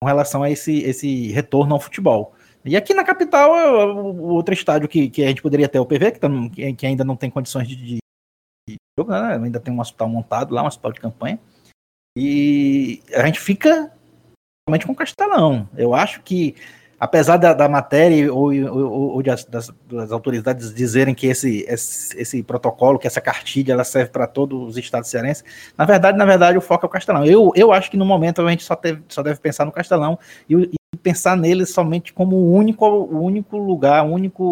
com 0.00 0.06
relação 0.06 0.42
a 0.42 0.50
esse, 0.50 0.78
esse 0.78 1.30
retorno 1.30 1.74
ao 1.74 1.80
futebol. 1.80 2.32
E 2.64 2.74
aqui 2.74 2.94
na 2.94 3.04
capital, 3.04 3.50
o 3.96 4.28
outro 4.32 4.54
estádio 4.54 4.88
que, 4.88 5.10
que 5.10 5.22
a 5.22 5.28
gente 5.28 5.42
poderia 5.42 5.68
ter, 5.68 5.78
o 5.78 5.84
PV, 5.84 6.12
que, 6.12 6.72
que 6.72 6.86
ainda 6.86 7.04
não 7.04 7.16
tem 7.16 7.28
condições 7.28 7.68
de, 7.68 7.76
de 7.76 7.98
né? 9.04 9.40
ainda 9.42 9.60
tem 9.60 9.72
um 9.72 9.80
hospital 9.80 10.08
montado 10.08 10.54
lá, 10.54 10.62
um 10.62 10.66
hospital 10.66 10.92
de 10.92 11.00
campanha. 11.00 11.38
E 12.16 13.02
a 13.14 13.26
gente 13.26 13.38
fica 13.38 13.92
realmente 14.66 14.86
com 14.86 14.92
o 14.92 14.96
Castelão. 14.96 15.68
Eu 15.76 15.94
acho 15.94 16.22
que 16.22 16.54
apesar 16.98 17.36
da, 17.36 17.52
da 17.52 17.68
matéria 17.68 18.32
ou, 18.32 18.52
ou, 18.52 19.14
ou 19.14 19.22
das, 19.22 19.44
das, 19.44 19.70
autoridades 20.10 20.74
dizerem 20.74 21.14
que 21.14 21.26
esse, 21.26 21.64
esse, 21.68 22.18
esse, 22.18 22.42
protocolo, 22.42 22.98
que 22.98 23.06
essa 23.06 23.20
cartilha, 23.20 23.72
ela 23.72 23.84
serve 23.84 24.10
para 24.10 24.26
todos 24.26 24.70
os 24.70 24.76
estados 24.78 25.10
cearenses, 25.10 25.44
na 25.76 25.84
verdade, 25.84 26.16
na 26.16 26.24
verdade, 26.24 26.56
o 26.56 26.62
foco 26.62 26.86
é 26.86 26.88
o 26.88 26.90
Castelão. 26.90 27.24
Eu, 27.24 27.52
eu 27.54 27.72
acho 27.72 27.90
que 27.90 27.96
no 27.96 28.04
momento 28.04 28.40
a 28.40 28.50
gente 28.50 28.64
só, 28.64 28.74
teve, 28.74 29.02
só 29.08 29.22
deve 29.22 29.38
pensar 29.40 29.64
no 29.64 29.72
Castelão 29.72 30.18
e, 30.48 30.54
e, 30.54 30.96
pensar 31.02 31.36
nele 31.36 31.66
somente 31.66 32.12
como 32.12 32.36
o 32.36 32.52
único, 32.52 32.86
o 32.86 33.22
único 33.22 33.58
lugar, 33.58 34.00
a 34.00 34.02
única 34.02 34.42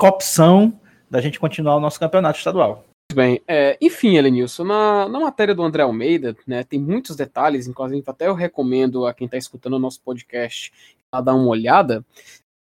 opção 0.00 0.72
da 1.10 1.20
gente 1.20 1.38
continuar 1.38 1.76
o 1.76 1.80
nosso 1.80 2.00
campeonato 2.00 2.38
estadual. 2.38 2.84
Bem, 3.14 3.40
é, 3.46 3.78
enfim, 3.80 4.16
Elenilson, 4.16 4.64
na, 4.64 5.08
na 5.08 5.20
matéria 5.20 5.54
do 5.54 5.62
André 5.62 5.84
Almeida, 5.84 6.36
né, 6.44 6.64
tem 6.64 6.80
muitos 6.80 7.14
detalhes, 7.14 7.68
inclusive 7.68 8.02
até 8.04 8.26
eu 8.26 8.34
recomendo 8.34 9.06
a 9.06 9.14
quem 9.14 9.26
está 9.26 9.36
escutando 9.36 9.74
o 9.74 9.78
nosso 9.78 10.00
podcast 10.02 10.72
a 11.12 11.20
dar 11.20 11.34
uma 11.34 11.46
olhada, 11.46 12.04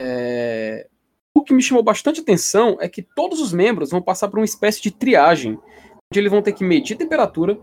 é... 0.00 0.86
o 1.34 1.42
que 1.42 1.54
me 1.54 1.62
chamou 1.62 1.82
bastante 1.82 2.20
atenção 2.20 2.76
é 2.80 2.88
que 2.88 3.00
todos 3.00 3.40
os 3.40 3.50
membros 3.50 3.90
vão 3.90 4.02
passar 4.02 4.28
por 4.28 4.38
uma 4.38 4.44
espécie 4.44 4.82
de 4.82 4.90
triagem, 4.90 5.54
onde 5.54 6.20
eles 6.20 6.30
vão 6.30 6.42
ter 6.42 6.52
que 6.52 6.64
medir 6.64 6.96
temperatura 6.96 7.58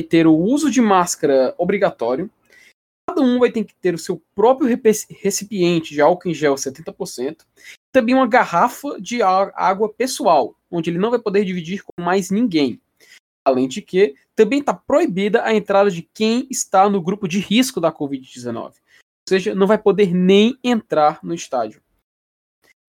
e 0.00 0.02
ter 0.02 0.26
o 0.26 0.34
uso 0.34 0.70
de 0.70 0.80
máscara 0.80 1.54
obrigatório. 1.58 2.30
Cada 3.06 3.20
um 3.20 3.38
vai 3.40 3.52
ter 3.52 3.64
que 3.64 3.74
ter 3.74 3.94
o 3.94 3.98
seu 3.98 4.22
próprio 4.34 4.66
recipiente 5.20 5.92
de 5.92 6.00
álcool 6.00 6.30
em 6.30 6.34
gel 6.34 6.54
70%, 6.54 7.42
e 7.42 7.81
também 7.92 8.14
uma 8.14 8.26
garrafa 8.26 9.00
de 9.00 9.22
água 9.22 9.92
pessoal, 9.92 10.56
onde 10.70 10.90
ele 10.90 10.98
não 10.98 11.10
vai 11.10 11.18
poder 11.18 11.44
dividir 11.44 11.82
com 11.84 12.02
mais 12.02 12.30
ninguém. 12.30 12.80
Além 13.44 13.68
de 13.68 13.82
que 13.82 14.14
também 14.34 14.60
está 14.60 14.72
proibida 14.72 15.44
a 15.44 15.54
entrada 15.54 15.90
de 15.90 16.02
quem 16.02 16.46
está 16.50 16.88
no 16.88 17.02
grupo 17.02 17.28
de 17.28 17.38
risco 17.38 17.80
da 17.80 17.92
Covid-19 17.92 18.74
seja, 19.28 19.54
não 19.54 19.66
vai 19.66 19.78
poder 19.78 20.12
nem 20.14 20.58
entrar 20.62 21.18
no 21.22 21.34
estádio. 21.34 21.80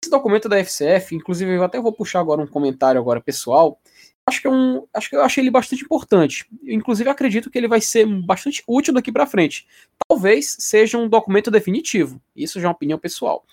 Esse 0.03 0.11
documento 0.11 0.49
da 0.49 0.57
FCF, 0.57 1.15
inclusive 1.15 1.55
eu 1.55 1.63
até 1.63 1.79
vou 1.79 1.93
puxar 1.93 2.19
agora 2.19 2.41
um 2.41 2.47
comentário 2.47 2.99
agora 2.99 3.21
pessoal, 3.21 3.79
acho 4.27 4.41
que 4.41 4.47
é 4.47 4.49
um, 4.49 4.85
acho 4.93 5.09
que 5.09 5.15
eu 5.15 5.23
achei 5.23 5.41
ele 5.41 5.51
bastante 5.51 5.83
importante. 5.83 6.45
Eu, 6.63 6.73
inclusive 6.73 7.09
acredito 7.09 7.49
que 7.49 7.57
ele 7.57 7.67
vai 7.67 7.79
ser 7.79 8.05
bastante 8.05 8.63
útil 8.67 8.93
daqui 8.93 9.11
para 9.11 9.25
frente. 9.25 9.65
Talvez 10.07 10.57
seja 10.59 10.97
um 10.97 11.07
documento 11.07 11.49
definitivo. 11.49 12.21
Isso 12.35 12.59
já 12.59 12.67
é 12.67 12.69
uma 12.69 12.75
opinião 12.75 12.99
pessoal. 12.99 13.45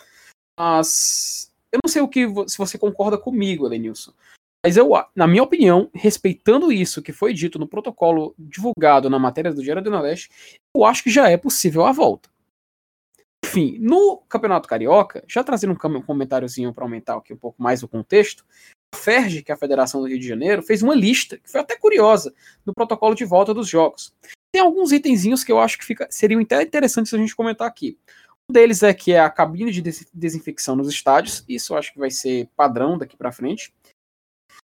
Mas 0.59 1.53
eu 1.73 1.79
não 1.85 1.91
sei 1.91 2.03
o 2.03 2.09
que 2.09 2.27
se 2.49 2.59
você 2.59 2.77
concorda 2.79 3.17
comigo, 3.17 3.67
Elenilson. 3.67 4.13
Mas 4.65 4.77
eu, 4.77 4.91
na 5.15 5.27
minha 5.27 5.43
opinião, 5.43 5.91
respeitando 5.95 6.71
isso 6.71 7.01
que 7.01 7.13
foi 7.13 7.33
dito 7.33 7.59
no 7.59 7.67
protocolo 7.67 8.35
divulgado 8.39 9.09
na 9.09 9.19
matéria 9.19 9.53
do 9.53 9.63
Diário 9.63 9.83
do 9.83 9.91
Nordeste, 9.91 10.31
eu 10.77 10.85
acho 10.85 11.03
que 11.03 11.11
já 11.11 11.31
é 11.31 11.37
possível 11.37 11.85
a 11.87 11.93
volta. 11.93 12.29
Enfim, 13.45 13.79
no 13.81 14.19
Campeonato 14.29 14.69
Carioca, 14.69 15.25
já 15.27 15.43
trazendo 15.43 15.73
um 15.73 16.03
comentáriozinho 16.03 16.75
para 16.75 16.85
aumentar 16.85 17.17
aqui 17.17 17.33
um 17.33 17.39
pouco 17.39 17.61
mais 17.63 17.83
o 17.83 17.89
contexto, 17.89 18.45
a 18.95 18.99
FERJ, 18.99 19.43
que 19.43 19.51
é 19.51 19.55
a 19.55 19.59
Federação 19.59 20.03
do 20.03 20.09
Rio 20.09 20.19
de 20.19 20.29
Janeiro, 20.29 20.63
fez 20.63 20.83
uma 20.83 20.95
lista, 20.95 21.39
que 21.39 21.51
foi 21.51 21.61
até 21.61 21.77
curiosa, 21.77 22.35
do 22.65 22.75
protocolo 22.75 23.15
de 23.15 23.25
volta 23.25 23.55
dos 23.55 23.67
jogos. 23.67 24.13
Tem 24.53 24.61
alguns 24.61 24.93
itenzinhos 24.93 25.43
que 25.43 25.51
eu 25.51 25.59
acho 25.59 25.79
que 25.79 25.85
fica, 25.85 26.07
seriam 26.11 26.41
até 26.41 26.63
interessantes 26.63 27.15
a 27.15 27.19
gente 27.19 27.35
comentar 27.35 27.67
aqui. 27.67 27.99
Deles 28.51 28.83
é 28.83 28.93
que 28.93 29.13
é 29.13 29.21
a 29.21 29.31
cabine 29.31 29.71
de 29.71 29.83
desinfecção 30.13 30.77
nos 30.77 30.89
estádios, 30.89 31.45
isso 31.49 31.73
eu 31.73 31.79
acho 31.79 31.93
que 31.93 31.99
vai 31.99 32.11
ser 32.11 32.49
padrão 32.57 32.99
daqui 32.99 33.17
para 33.17 33.33
frente. 33.33 33.73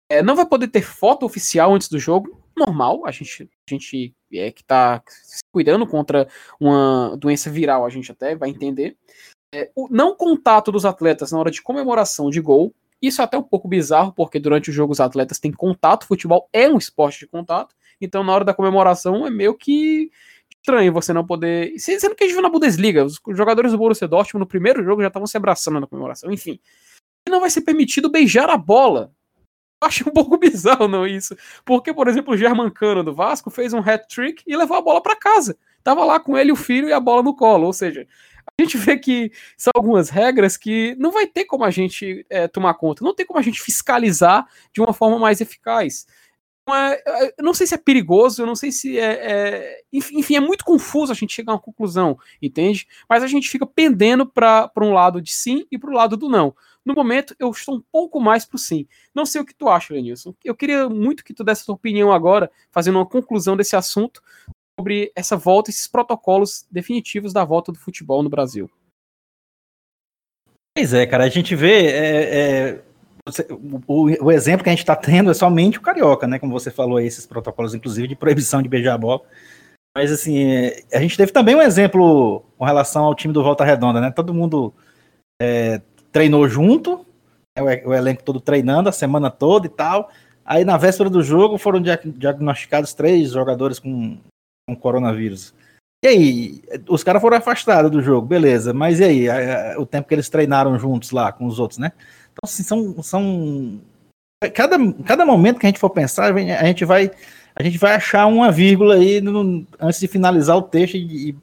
É, 0.09 0.21
não 0.21 0.35
vai 0.35 0.45
poder 0.45 0.67
ter 0.67 0.81
foto 0.81 1.25
oficial 1.25 1.73
antes 1.73 1.87
do 1.87 1.97
jogo, 1.97 2.41
normal, 2.55 3.05
a 3.05 3.11
gente, 3.11 3.43
a 3.43 3.69
gente 3.69 4.13
é, 4.33 4.51
que 4.51 4.61
está 4.61 5.01
se 5.07 5.41
cuidando 5.51 5.87
contra 5.87 6.27
uma 6.59 7.15
doença 7.17 7.49
viral, 7.49 7.85
a 7.85 7.89
gente 7.89 8.11
até 8.11 8.35
vai 8.35 8.49
entender. 8.49 8.97
É, 9.53 9.71
o 9.75 9.87
não 9.89 10.15
contato 10.15 10.71
dos 10.71 10.85
atletas 10.85 11.31
na 11.31 11.39
hora 11.39 11.51
de 11.51 11.61
comemoração 11.61 12.29
de 12.29 12.39
gol, 12.39 12.73
isso 13.01 13.21
é 13.21 13.25
até 13.25 13.37
um 13.37 13.43
pouco 13.43 13.67
bizarro, 13.67 14.13
porque 14.13 14.39
durante 14.39 14.69
o 14.69 14.73
jogo 14.73 14.93
os 14.93 14.99
atletas 14.99 15.39
têm 15.39 15.51
contato, 15.51 16.05
futebol 16.05 16.47
é 16.53 16.69
um 16.69 16.77
esporte 16.77 17.19
de 17.19 17.27
contato, 17.27 17.75
então 17.99 18.23
na 18.23 18.33
hora 18.33 18.45
da 18.45 18.53
comemoração 18.53 19.25
é 19.25 19.29
meio 19.29 19.55
que 19.55 20.11
estranho 20.61 20.93
você 20.93 21.11
não 21.11 21.25
poder. 21.25 21.73
Sendo 21.77 22.15
que 22.15 22.23
a 22.23 22.27
gente 22.27 22.35
viu 22.35 22.43
na 22.43 22.49
Bundesliga, 22.49 23.03
os 23.03 23.19
jogadores 23.29 23.71
do 23.71 23.77
Borussia 23.77 24.07
Dortmund 24.07 24.41
no 24.41 24.47
primeiro 24.47 24.83
jogo 24.83 25.01
já 25.01 25.07
estavam 25.07 25.27
se 25.27 25.35
abraçando 25.35 25.79
na 25.79 25.87
comemoração, 25.87 26.31
enfim. 26.31 26.59
Não 27.27 27.39
vai 27.39 27.49
ser 27.49 27.61
permitido 27.61 28.09
beijar 28.09 28.49
a 28.49 28.57
bola 28.57 29.11
acho 29.81 30.07
um 30.07 30.13
pouco 30.13 30.37
bizarro 30.37 30.87
não 30.87 31.05
isso. 31.05 31.35
Porque, 31.65 31.93
por 31.93 32.07
exemplo, 32.07 32.33
o 32.33 32.37
Germancano 32.37 33.03
do 33.03 33.13
Vasco 33.13 33.49
fez 33.49 33.73
um 33.73 33.79
hat-trick 33.79 34.43
e 34.45 34.55
levou 34.55 34.77
a 34.77 34.81
bola 34.81 35.01
para 35.01 35.15
casa. 35.15 35.57
Tava 35.83 36.05
lá 36.05 36.19
com 36.19 36.37
ele 36.37 36.51
o 36.51 36.55
filho 36.55 36.87
e 36.87 36.93
a 36.93 36.99
bola 36.99 37.23
no 37.23 37.35
colo. 37.35 37.65
Ou 37.65 37.73
seja, 37.73 38.07
a 38.45 38.61
gente 38.61 38.77
vê 38.77 38.97
que 38.97 39.31
são 39.57 39.71
algumas 39.75 40.09
regras 40.09 40.55
que 40.55 40.95
não 40.99 41.11
vai 41.11 41.25
ter 41.25 41.45
como 41.45 41.63
a 41.63 41.71
gente 41.71 42.25
é, 42.29 42.47
tomar 42.47 42.75
conta, 42.75 43.03
não 43.03 43.15
tem 43.15 43.25
como 43.25 43.39
a 43.39 43.43
gente 43.43 43.59
fiscalizar 43.59 44.47
de 44.71 44.81
uma 44.81 44.93
forma 44.93 45.17
mais 45.17 45.41
eficaz. 45.41 46.05
Eu 47.37 47.43
não 47.43 47.53
sei 47.53 47.67
se 47.67 47.75
é 47.75 47.77
perigoso, 47.77 48.41
eu 48.41 48.45
não 48.45 48.55
sei 48.55 48.71
se 48.71 48.97
é, 48.97 49.13
é, 49.13 49.81
Enfim, 49.91 50.35
é 50.35 50.39
muito 50.39 50.63
confuso 50.63 51.11
a 51.11 51.15
gente 51.15 51.33
chegar 51.33 51.53
a 51.53 51.55
uma 51.55 51.61
conclusão, 51.61 52.17
entende? 52.41 52.87
Mas 53.09 53.23
a 53.23 53.27
gente 53.27 53.49
fica 53.49 53.65
pendendo 53.65 54.25
para 54.25 54.71
um 54.77 54.93
lado 54.93 55.21
de 55.21 55.31
sim 55.31 55.65
e 55.71 55.77
para 55.77 55.89
o 55.89 55.93
lado 55.93 56.17
do 56.17 56.29
não. 56.29 56.55
No 56.83 56.95
momento, 56.95 57.35
eu 57.37 57.51
estou 57.51 57.75
um 57.75 57.83
pouco 57.91 58.19
mais 58.19 58.45
pro 58.45 58.57
sim. 58.57 58.87
Não 59.13 59.25
sei 59.25 59.39
o 59.39 59.45
que 59.45 59.53
tu 59.53 59.69
acha, 59.69 59.93
Lenilson. 59.93 60.33
Eu 60.43 60.55
queria 60.55 60.89
muito 60.89 61.23
que 61.23 61.33
tu 61.33 61.43
desse 61.43 61.61
a 61.61 61.65
tua 61.65 61.75
opinião 61.75 62.11
agora, 62.11 62.51
fazendo 62.71 62.97
uma 62.97 63.05
conclusão 63.05 63.55
desse 63.55 63.75
assunto, 63.75 64.21
sobre 64.79 65.11
essa 65.15 65.37
volta, 65.37 65.69
esses 65.69 65.85
protocolos 65.85 66.65
definitivos 66.71 67.31
da 67.31 67.45
volta 67.45 67.71
do 67.71 67.77
futebol 67.77 68.23
no 68.23 68.29
Brasil. 68.29 68.69
Pois 70.75 70.93
é, 70.93 71.05
cara, 71.05 71.25
a 71.25 71.29
gente 71.29 71.55
vê. 71.55 71.87
É, 71.87 72.39
é, 72.39 72.83
o, 73.87 74.25
o, 74.25 74.31
exemplo 74.31 74.63
que 74.63 74.69
a 74.69 74.73
gente 74.73 74.79
está 74.79 74.95
tendo 74.95 75.31
é 75.31 75.33
somente 75.33 75.77
o 75.77 75.81
carioca, 75.81 76.27
né? 76.27 76.39
Como 76.39 76.51
você 76.51 76.71
falou 76.71 76.97
aí, 76.97 77.05
esses 77.05 77.25
protocolos, 77.25 77.73
inclusive, 77.73 78.07
de 78.07 78.15
proibição 78.15 78.61
de 78.61 78.69
beijar 78.69 78.95
a 78.95 78.97
bola. 78.97 79.21
Mas 79.95 80.11
assim, 80.11 80.43
é, 80.43 80.83
a 80.93 80.99
gente 80.99 81.17
teve 81.17 81.31
também 81.31 81.55
um 81.55 81.61
exemplo 81.61 82.43
com 82.57 82.65
relação 82.65 83.03
ao 83.03 83.15
time 83.15 83.33
do 83.33 83.43
Volta 83.43 83.63
Redonda, 83.65 83.99
né? 83.99 84.11
Todo 84.11 84.33
mundo 84.33 84.73
é, 85.41 85.81
treinou 86.11 86.47
junto, 86.47 87.05
né, 87.57 87.83
o 87.85 87.93
elenco 87.93 88.23
todo 88.23 88.39
treinando 88.39 88.89
a 88.89 88.93
semana 88.93 89.29
toda 89.29 89.67
e 89.67 89.69
tal. 89.69 90.09
Aí 90.45 90.63
na 90.65 90.77
véspera 90.77 91.09
do 91.09 91.21
jogo 91.21 91.57
foram 91.57 91.81
diagnosticados 91.81 92.93
três 92.93 93.31
jogadores 93.31 93.79
com, 93.79 94.17
com 94.67 94.75
coronavírus. 94.75 95.53
E 96.03 96.07
aí, 96.07 96.61
os 96.89 97.03
caras 97.03 97.21
foram 97.21 97.37
afastados 97.37 97.91
do 97.91 98.01
jogo, 98.01 98.25
beleza, 98.25 98.73
mas 98.73 98.99
e 98.99 99.03
aí, 99.03 99.27
o 99.77 99.85
tempo 99.85 100.07
que 100.07 100.15
eles 100.15 100.29
treinaram 100.29 100.77
juntos 100.79 101.11
lá 101.11 101.31
com 101.31 101.45
os 101.45 101.59
outros, 101.59 101.77
né? 101.77 101.91
Então, 102.31 102.43
assim, 102.43 102.63
são. 102.63 103.01
são 103.03 103.81
cada, 104.53 104.77
cada 105.05 105.25
momento 105.25 105.59
que 105.59 105.65
a 105.65 105.69
gente 105.69 105.79
for 105.79 105.89
pensar, 105.89 106.33
a 106.35 106.65
gente 106.65 106.83
vai, 106.85 107.11
a 107.55 107.63
gente 107.63 107.77
vai 107.77 107.93
achar 107.93 108.25
uma 108.25 108.51
vírgula 108.51 108.95
aí 108.95 109.21
no, 109.21 109.65
antes 109.79 109.99
de 109.99 110.07
finalizar 110.07 110.57
o 110.57 110.63
texto 110.63 110.95
e, 110.95 111.35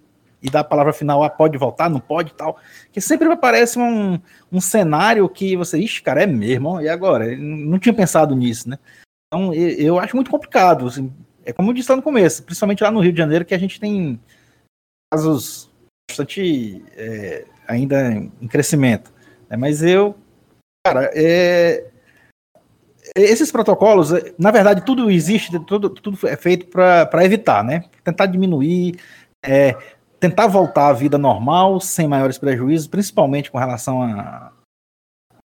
e 0.42 0.50
dar 0.50 0.61
a 0.61 0.64
palavra 0.64 0.92
final, 0.92 1.23
ah, 1.23 1.30
pode 1.30 1.57
voltar, 1.59 1.88
não 1.88 2.00
pode 2.00 2.33
tal. 2.33 2.59
Que 2.92 3.00
sempre 3.00 3.30
aparece 3.30 3.78
um, 3.78 4.18
um 4.50 4.61
cenário 4.61 5.28
que 5.28 5.57
você, 5.57 5.78
ixi, 5.78 6.02
cara, 6.02 6.23
é 6.23 6.26
mesmo, 6.26 6.80
e 6.80 6.88
agora? 6.88 7.37
não 7.37 7.78
tinha 7.78 7.95
pensado 7.95 8.35
nisso, 8.35 8.68
né? 8.68 8.78
Então, 9.26 9.52
eu, 9.52 9.71
eu 9.71 9.99
acho 9.99 10.16
muito 10.16 10.30
complicado. 10.30 10.87
Assim, 10.87 11.12
é 11.45 11.52
como 11.52 11.71
eu 11.71 11.75
disse 11.75 11.90
lá 11.90 11.97
no 11.97 12.02
começo, 12.02 12.42
principalmente 12.42 12.83
lá 12.83 12.90
no 12.90 13.00
Rio 13.00 13.12
de 13.12 13.18
Janeiro, 13.18 13.45
que 13.45 13.54
a 13.54 13.59
gente 13.59 13.78
tem 13.78 14.18
casos 15.12 15.71
bastante 16.11 16.83
é, 16.97 17.47
ainda 17.66 18.11
em 18.11 18.49
crescimento. 18.49 19.12
Né? 19.49 19.57
Mas 19.57 19.83
eu, 19.83 20.16
cara, 20.85 21.11
é, 21.14 21.90
esses 23.14 23.50
protocolos, 23.50 24.11
na 24.38 24.50
verdade, 24.50 24.85
tudo 24.85 25.11
existe, 25.11 25.58
tudo, 25.64 25.90
tudo 25.90 26.26
é 26.26 26.37
feito 26.37 26.66
para 26.66 27.25
evitar, 27.25 27.64
né? 27.64 27.85
Tentar 28.04 28.26
diminuir, 28.26 28.99
é, 29.44 29.76
tentar 30.20 30.47
voltar 30.47 30.88
à 30.88 30.92
vida 30.92 31.16
normal, 31.16 31.80
sem 31.80 32.08
maiores 32.08 32.38
prejuízos, 32.38 32.87
principalmente 32.87 33.50
com 33.50 33.58
relação 33.58 34.02
a, 34.02 34.52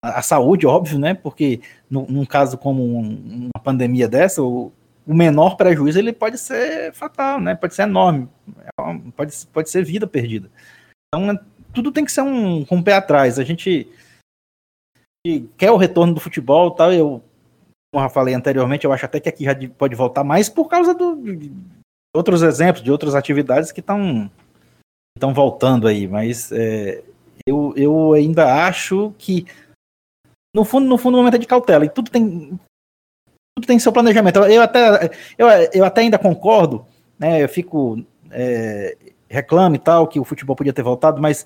a, 0.04 0.22
saúde, 0.22 0.68
óbvio, 0.68 1.00
né? 1.00 1.14
Porque 1.14 1.62
num 1.90 2.26
caso 2.26 2.58
como 2.58 2.84
um, 2.84 3.50
uma 3.54 3.64
pandemia 3.64 4.08
dessa, 4.08 4.42
o, 4.42 4.72
menor 5.06 5.58
prejuízo 5.58 6.00
ele 6.00 6.14
pode 6.14 6.38
ser 6.38 6.94
fatal, 6.94 7.40
né? 7.40 7.56
Pode 7.56 7.74
ser 7.74 7.84
enorme, 7.84 8.30
é 8.60 9.12
pode, 9.16 9.34
pode 9.52 9.70
ser 9.70 9.84
vida 9.84 10.08
perdida. 10.08 10.50
Então, 11.14 11.38
tudo 11.74 11.92
tem 11.92 12.06
que 12.06 12.12
ser 12.12 12.22
um, 12.22 12.64
com 12.64 12.78
um 12.78 12.84
pé 12.84 12.94
atrás. 12.94 13.40
A 13.40 13.44
gente 13.44 13.88
quer 15.58 15.72
o 15.72 15.78
retorno 15.78 16.14
do 16.14 16.20
futebol, 16.20 16.72
tal. 16.72 16.92
Eu, 16.94 17.24
como 17.94 18.06
eu 18.06 18.10
falei 18.10 18.34
anteriormente, 18.34 18.86
eu 18.86 18.94
acho 18.94 19.06
até 19.06 19.20
que 19.20 19.30
aqui 19.30 19.44
já 19.44 19.56
pode 19.78 19.96
voltar 19.96 20.24
mais 20.24 20.50
por 20.50 20.68
causa 20.68 20.94
do, 20.94 21.16
de 21.16 21.52
outros 22.16 22.42
exemplos, 22.42 22.84
de 22.84 22.92
outras 22.92 23.16
atividades 23.16 23.72
que 23.72 23.80
estão 23.80 24.30
estão 25.18 25.34
voltando 25.34 25.88
aí. 25.88 26.08
Mas 26.08 26.52
é, 26.52 27.04
eu, 27.46 27.74
eu 27.76 28.14
ainda 28.14 28.66
acho 28.66 29.14
que 29.18 29.46
no 30.56 30.66
fundo, 30.66 30.88
no 30.88 30.98
fundo, 30.98 31.16
o 31.16 31.18
momento 31.18 31.36
é 31.36 31.40
de 31.40 31.48
cautela 31.48 31.86
e 31.86 31.90
tudo 31.90 32.12
tem 32.12 32.60
tudo 33.58 33.68
tem 33.68 33.80
seu 33.80 33.92
planejamento. 33.92 34.40
Eu 34.40 34.62
até 34.62 35.12
eu, 35.38 35.48
eu 35.74 35.86
até 35.86 36.02
ainda 36.02 36.18
concordo, 36.18 36.86
né? 37.20 37.44
Eu 37.44 37.50
fico 37.50 38.04
é, 38.32 38.98
reclame 39.30 39.78
e 39.78 39.80
tal, 39.80 40.08
que 40.08 40.20
o 40.20 40.26
futebol 40.26 40.56
podia 40.56 40.74
ter 40.74 40.84
voltado, 40.84 41.22
mas 41.22 41.46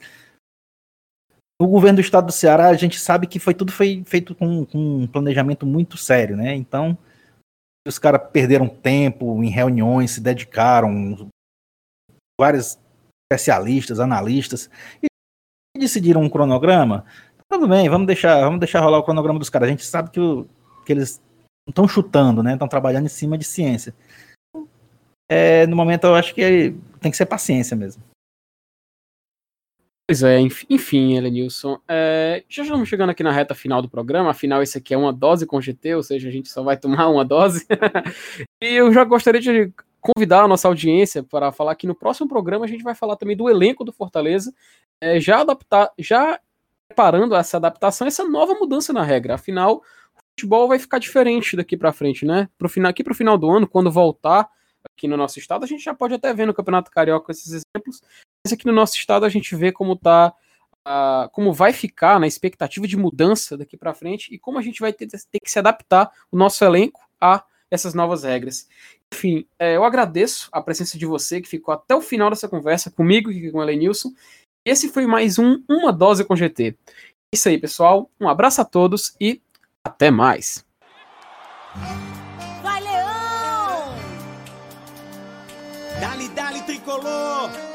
o 1.62 1.68
governo 1.68 1.98
do 1.98 2.02
estado 2.02 2.28
do 2.28 2.32
Ceará, 2.32 2.68
a 2.68 2.74
gente 2.76 3.00
sabe 3.00 3.28
que 3.28 3.40
foi 3.40 3.54
tudo 3.54 3.72
foi 3.72 4.04
feito 4.06 4.36
com, 4.36 4.66
com 4.66 4.78
um 4.78 5.08
planejamento 5.08 5.66
muito 5.66 5.98
sério, 5.98 6.36
né? 6.36 6.54
Então, 6.56 6.98
os 7.88 8.00
caras 8.00 8.22
perderam 8.32 8.68
tempo 8.68 9.44
em 9.44 9.50
reuniões, 9.50 10.12
se 10.12 10.22
dedicaram, 10.22 11.30
vários 12.40 12.78
especialistas, 13.32 14.00
analistas, 14.00 14.70
e 15.04 15.08
decidiram 15.80 16.22
um 16.22 16.30
cronograma. 16.30 17.06
Tudo 17.50 17.68
bem, 17.68 17.88
vamos 17.88 18.08
deixar, 18.08 18.42
vamos 18.42 18.60
deixar 18.60 18.82
rolar 18.82 18.98
o 18.98 19.04
cronograma 19.04 19.40
dos 19.40 19.50
caras. 19.50 19.68
A 19.68 19.72
gente 19.72 19.86
sabe 19.86 20.10
que, 20.10 20.20
o, 20.20 20.48
que 20.86 20.92
eles 20.92 21.22
estão 21.70 21.88
chutando, 21.88 22.44
né? 22.44 22.54
Estão 22.54 22.68
trabalhando 22.68 23.06
em 23.06 23.10
cima 23.10 23.38
de 23.38 23.46
ciência 23.46 23.94
é, 25.30 25.66
no 25.68 25.76
momento 25.76 26.06
eu 26.06 26.16
acho 26.16 26.34
que 26.34 26.76
tem 27.00 27.12
que 27.12 27.18
ser 27.18 27.26
paciência 27.26 27.76
mesmo. 27.76 28.04
Pois 30.08 30.22
é, 30.22 30.40
enfim, 30.40 31.18
Elenilson. 31.18 31.80
É, 31.88 32.44
já 32.48 32.62
estamos 32.62 32.88
chegando 32.88 33.10
aqui 33.10 33.24
na 33.24 33.32
reta 33.32 33.56
final 33.56 33.82
do 33.82 33.90
programa, 33.90 34.30
afinal, 34.30 34.62
esse 34.62 34.78
aqui 34.78 34.94
é 34.94 34.98
uma 34.98 35.12
dose 35.12 35.48
com 35.48 35.60
GT, 35.60 35.96
ou 35.96 36.04
seja, 36.04 36.30
a 36.30 36.32
gente 36.32 36.48
só 36.48 36.62
vai 36.62 36.78
tomar 36.78 37.08
uma 37.10 37.26
dose. 37.26 37.66
e 38.62 38.68
eu 38.68 38.94
já 38.94 39.04
gostaria 39.04 39.42
de 39.42 39.74
convidar 40.00 40.44
a 40.44 40.48
nossa 40.48 40.68
audiência 40.68 41.24
para 41.24 41.52
falar 41.52 41.76
que 41.76 41.88
no 41.88 41.96
próximo 41.96 42.30
programa 42.30 42.66
a 42.66 42.68
gente 42.68 42.84
vai 42.84 42.94
falar 42.94 43.16
também 43.16 43.36
do 43.36 43.50
elenco 43.50 43.84
do 43.84 43.92
Fortaleza, 43.92 44.54
é, 45.02 45.20
já 45.20 45.42
adaptar, 45.42 45.92
já 45.98 46.40
preparando 46.88 47.36
essa 47.36 47.58
adaptação, 47.58 48.06
essa 48.06 48.24
nova 48.24 48.54
mudança 48.54 48.94
na 48.94 49.02
regra. 49.02 49.34
Afinal, 49.34 49.78
o 49.78 50.20
futebol 50.40 50.68
vai 50.68 50.78
ficar 50.78 51.00
diferente 51.00 51.56
daqui 51.56 51.76
para 51.76 51.92
frente, 51.92 52.26
né? 52.26 52.48
Pro 52.60 52.70
final, 52.70 52.92
aqui 52.92 53.04
para 53.04 53.14
o 53.14 53.16
final 53.16 53.40
do 53.40 53.50
ano, 53.50 53.68
quando 53.68 53.92
voltar 53.92 54.48
aqui 54.96 55.08
no 55.08 55.18
nosso 55.18 55.40
estado, 55.40 55.64
a 55.64 55.68
gente 55.68 55.84
já 55.84 55.96
pode 55.96 56.14
até 56.14 56.32
ver 56.32 56.46
no 56.46 56.54
Campeonato 56.54 56.92
Carioca 56.92 57.32
esses 57.32 57.48
exemplos, 57.48 58.02
mas 58.46 58.54
aqui 58.54 58.68
no 58.68 58.72
nosso 58.72 58.96
estado 58.96 59.26
a 59.26 59.30
gente 59.30 59.56
vê 59.56 59.72
como 59.72 59.96
tá, 59.96 60.32
uh, 60.88 61.28
como 61.32 61.52
vai 61.52 61.74
ficar 61.74 62.14
na 62.14 62.20
né, 62.22 62.28
expectativa 62.28 62.88
de 62.88 62.96
mudança 62.96 63.58
daqui 63.58 63.76
para 63.76 63.96
frente 63.96 64.32
e 64.32 64.38
como 64.38 64.60
a 64.60 64.62
gente 64.62 64.80
vai 64.80 64.94
ter, 64.94 65.08
ter, 65.08 65.40
que 65.40 65.50
se 65.50 65.58
adaptar 65.58 66.12
o 66.32 66.38
nosso 66.38 66.64
elenco 66.64 67.02
a 67.20 67.44
essas 67.72 67.96
novas 67.96 68.24
regras. 68.24 68.70
Enfim, 69.12 69.48
é, 69.58 69.76
eu 69.76 69.84
agradeço 69.84 70.48
a 70.52 70.62
presença 70.62 70.96
de 70.96 71.08
você 71.08 71.42
que 71.42 71.50
ficou 71.50 71.74
até 71.74 71.96
o 71.96 72.02
final 72.02 72.30
dessa 72.30 72.48
conversa 72.48 72.92
comigo 72.92 73.32
e 73.32 73.52
com 73.52 73.58
o 73.58 73.64
Elenilson. 73.64 74.14
Esse 74.64 74.90
foi 74.90 75.08
mais 75.08 75.40
um 75.40 75.64
Uma 75.68 75.92
Dose 75.92 76.24
com 76.24 76.36
GT. 76.36 76.68
É 76.68 76.96
isso 77.34 77.50
aí, 77.50 77.58
pessoal. 77.58 78.12
Um 78.22 78.30
abraço 78.30 78.62
a 78.62 78.66
todos 78.66 79.16
e 79.20 79.42
até 79.84 80.12
mais. 80.12 80.64
Dali, 86.00 86.28
dali, 86.30 86.62
tricolor! 86.62 87.75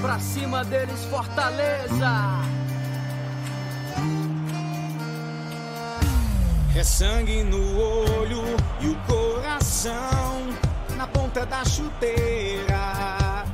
Pra 0.00 0.18
cima 0.18 0.64
deles, 0.64 1.04
Fortaleza! 1.04 2.42
É 6.74 6.82
sangue 6.82 7.44
no 7.44 7.78
olho 7.78 8.42
e 8.80 8.88
o 8.88 8.96
coração 9.06 10.48
na 10.96 11.06
ponta 11.06 11.44
da 11.44 11.64
chuteira. 11.64 13.44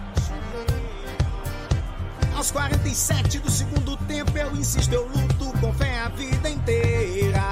Aos 2.36 2.50
47 2.52 3.40
do 3.40 3.50
segundo 3.50 3.96
tempo 4.06 4.38
eu 4.38 4.54
insisto, 4.54 4.92
eu 4.92 5.08
luto 5.08 5.52
com 5.58 5.72
fé 5.72 5.98
a 5.98 6.08
vida 6.08 6.48
inteira. 6.48 7.42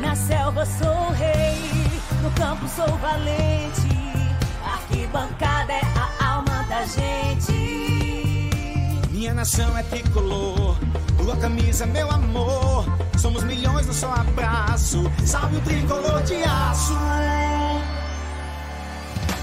Na 0.00 0.14
selva 0.14 0.64
sou 0.64 1.10
rei 1.10 1.58
no 2.22 2.30
campo 2.32 2.68
sou 2.68 2.96
valente, 2.98 3.97
arquibancada 5.08 5.72
é 5.72 5.80
a 5.96 6.34
alma 6.34 6.64
da 6.68 6.84
gente. 6.84 7.52
Minha 9.10 9.34
nação 9.34 9.76
é 9.76 9.82
tricolor, 9.84 10.76
tua 11.16 11.36
camisa, 11.36 11.86
meu 11.86 12.10
amor. 12.10 12.84
Somos 13.16 13.42
milhões 13.44 13.86
no 13.86 13.94
só 13.94 14.12
abraço. 14.12 15.10
Salve 15.24 15.56
o 15.56 15.60
tricolor 15.62 16.22
de 16.22 16.42
aço. 16.44 16.96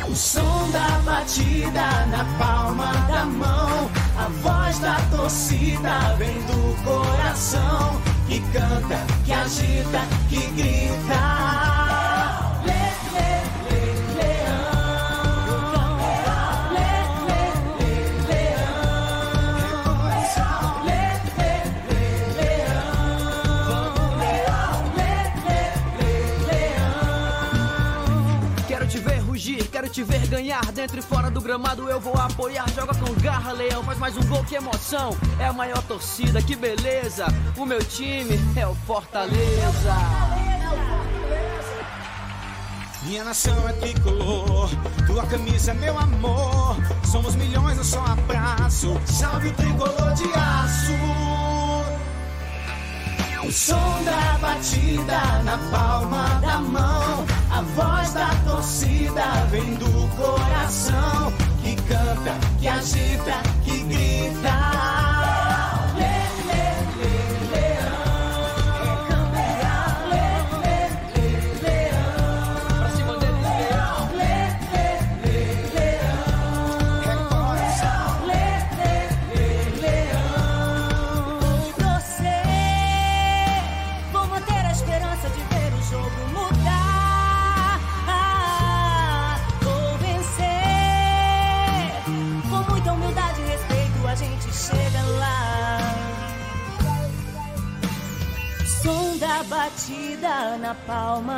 O 0.07 0.15
som 0.15 0.69
da 0.71 0.99
batida 1.03 2.05
na 2.07 2.25
palma 2.37 2.93
da 3.07 3.25
mão. 3.25 3.89
A 4.17 4.29
voz 4.41 4.79
da 4.79 4.95
torcida 5.11 6.15
vem 6.17 6.41
do 6.43 6.83
coração. 6.83 8.01
Que 8.27 8.39
canta, 8.51 9.05
que 9.25 9.33
agita, 9.33 9.99
que 10.29 10.47
grita. 10.51 11.34
Te 29.95 30.03
ver 30.03 30.27
ganhar 30.27 30.71
dentro 30.73 30.97
e 30.97 31.01
fora 31.01 31.29
do 31.29 31.39
gramado. 31.39 31.87
Eu 31.87 31.99
vou 31.99 32.15
apoiar, 32.15 32.65
joga 32.75 32.93
com 32.95 33.13
garra, 33.21 33.51
leão. 33.51 33.83
Faz 33.83 33.99
mais 33.99 34.17
um 34.17 34.25
gol, 34.25 34.43
que 34.43 34.55
emoção. 34.55 35.15
É 35.39 35.45
a 35.45 35.53
maior 35.53 35.81
torcida, 35.83 36.41
que 36.41 36.55
beleza. 36.55 37.27
O 37.55 37.65
meu 37.65 37.79
time 37.79 38.37
é 38.57 38.65
o 38.65 38.73
Fortaleza. 38.73 39.95
Minha 43.03 43.23
nação 43.23 43.69
é 43.69 43.73
tricolor, 43.73 44.69
tua 45.05 45.25
camisa 45.27 45.71
é 45.71 45.73
meu 45.75 45.97
amor. 45.97 46.75
Somos 47.09 47.35
milhões, 47.35 47.77
eu 47.77 47.83
só 47.83 48.03
abraço. 48.03 48.99
Salve 49.05 49.49
o 49.49 49.53
tricolor 49.53 50.13
de 50.13 50.23
aço. 50.33 50.93
O 53.47 53.51
som 53.51 54.03
da 54.03 54.39
batida 54.39 55.43
na 55.43 55.57
palma 55.69 56.41
da 56.41 56.57
mão. 56.57 57.34
A 57.55 57.61
voz 57.61 58.11
da 58.11 58.35
torcida 58.43 59.23
vem 59.49 59.75
do 59.75 60.09
coração. 60.17 61.31
Que 61.63 61.73
canta, 61.83 62.37
que 62.59 62.67
agita, 62.67 63.41
que 63.63 63.81
grita. 63.83 64.74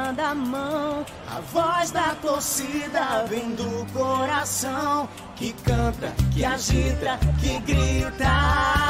Palma 0.08 0.14
da 0.14 0.36
mão. 0.36 1.06
A 1.28 1.40
voz 1.40 1.92
da 1.92 2.16
torcida 2.16 3.26
vem 3.28 3.56
do 3.56 3.86
coração 3.94 5.08
que 5.36 5.54
canta, 5.64 6.14
que 6.34 6.46
agita, 6.46 7.20
que 7.40 7.60
grita. 7.60 8.87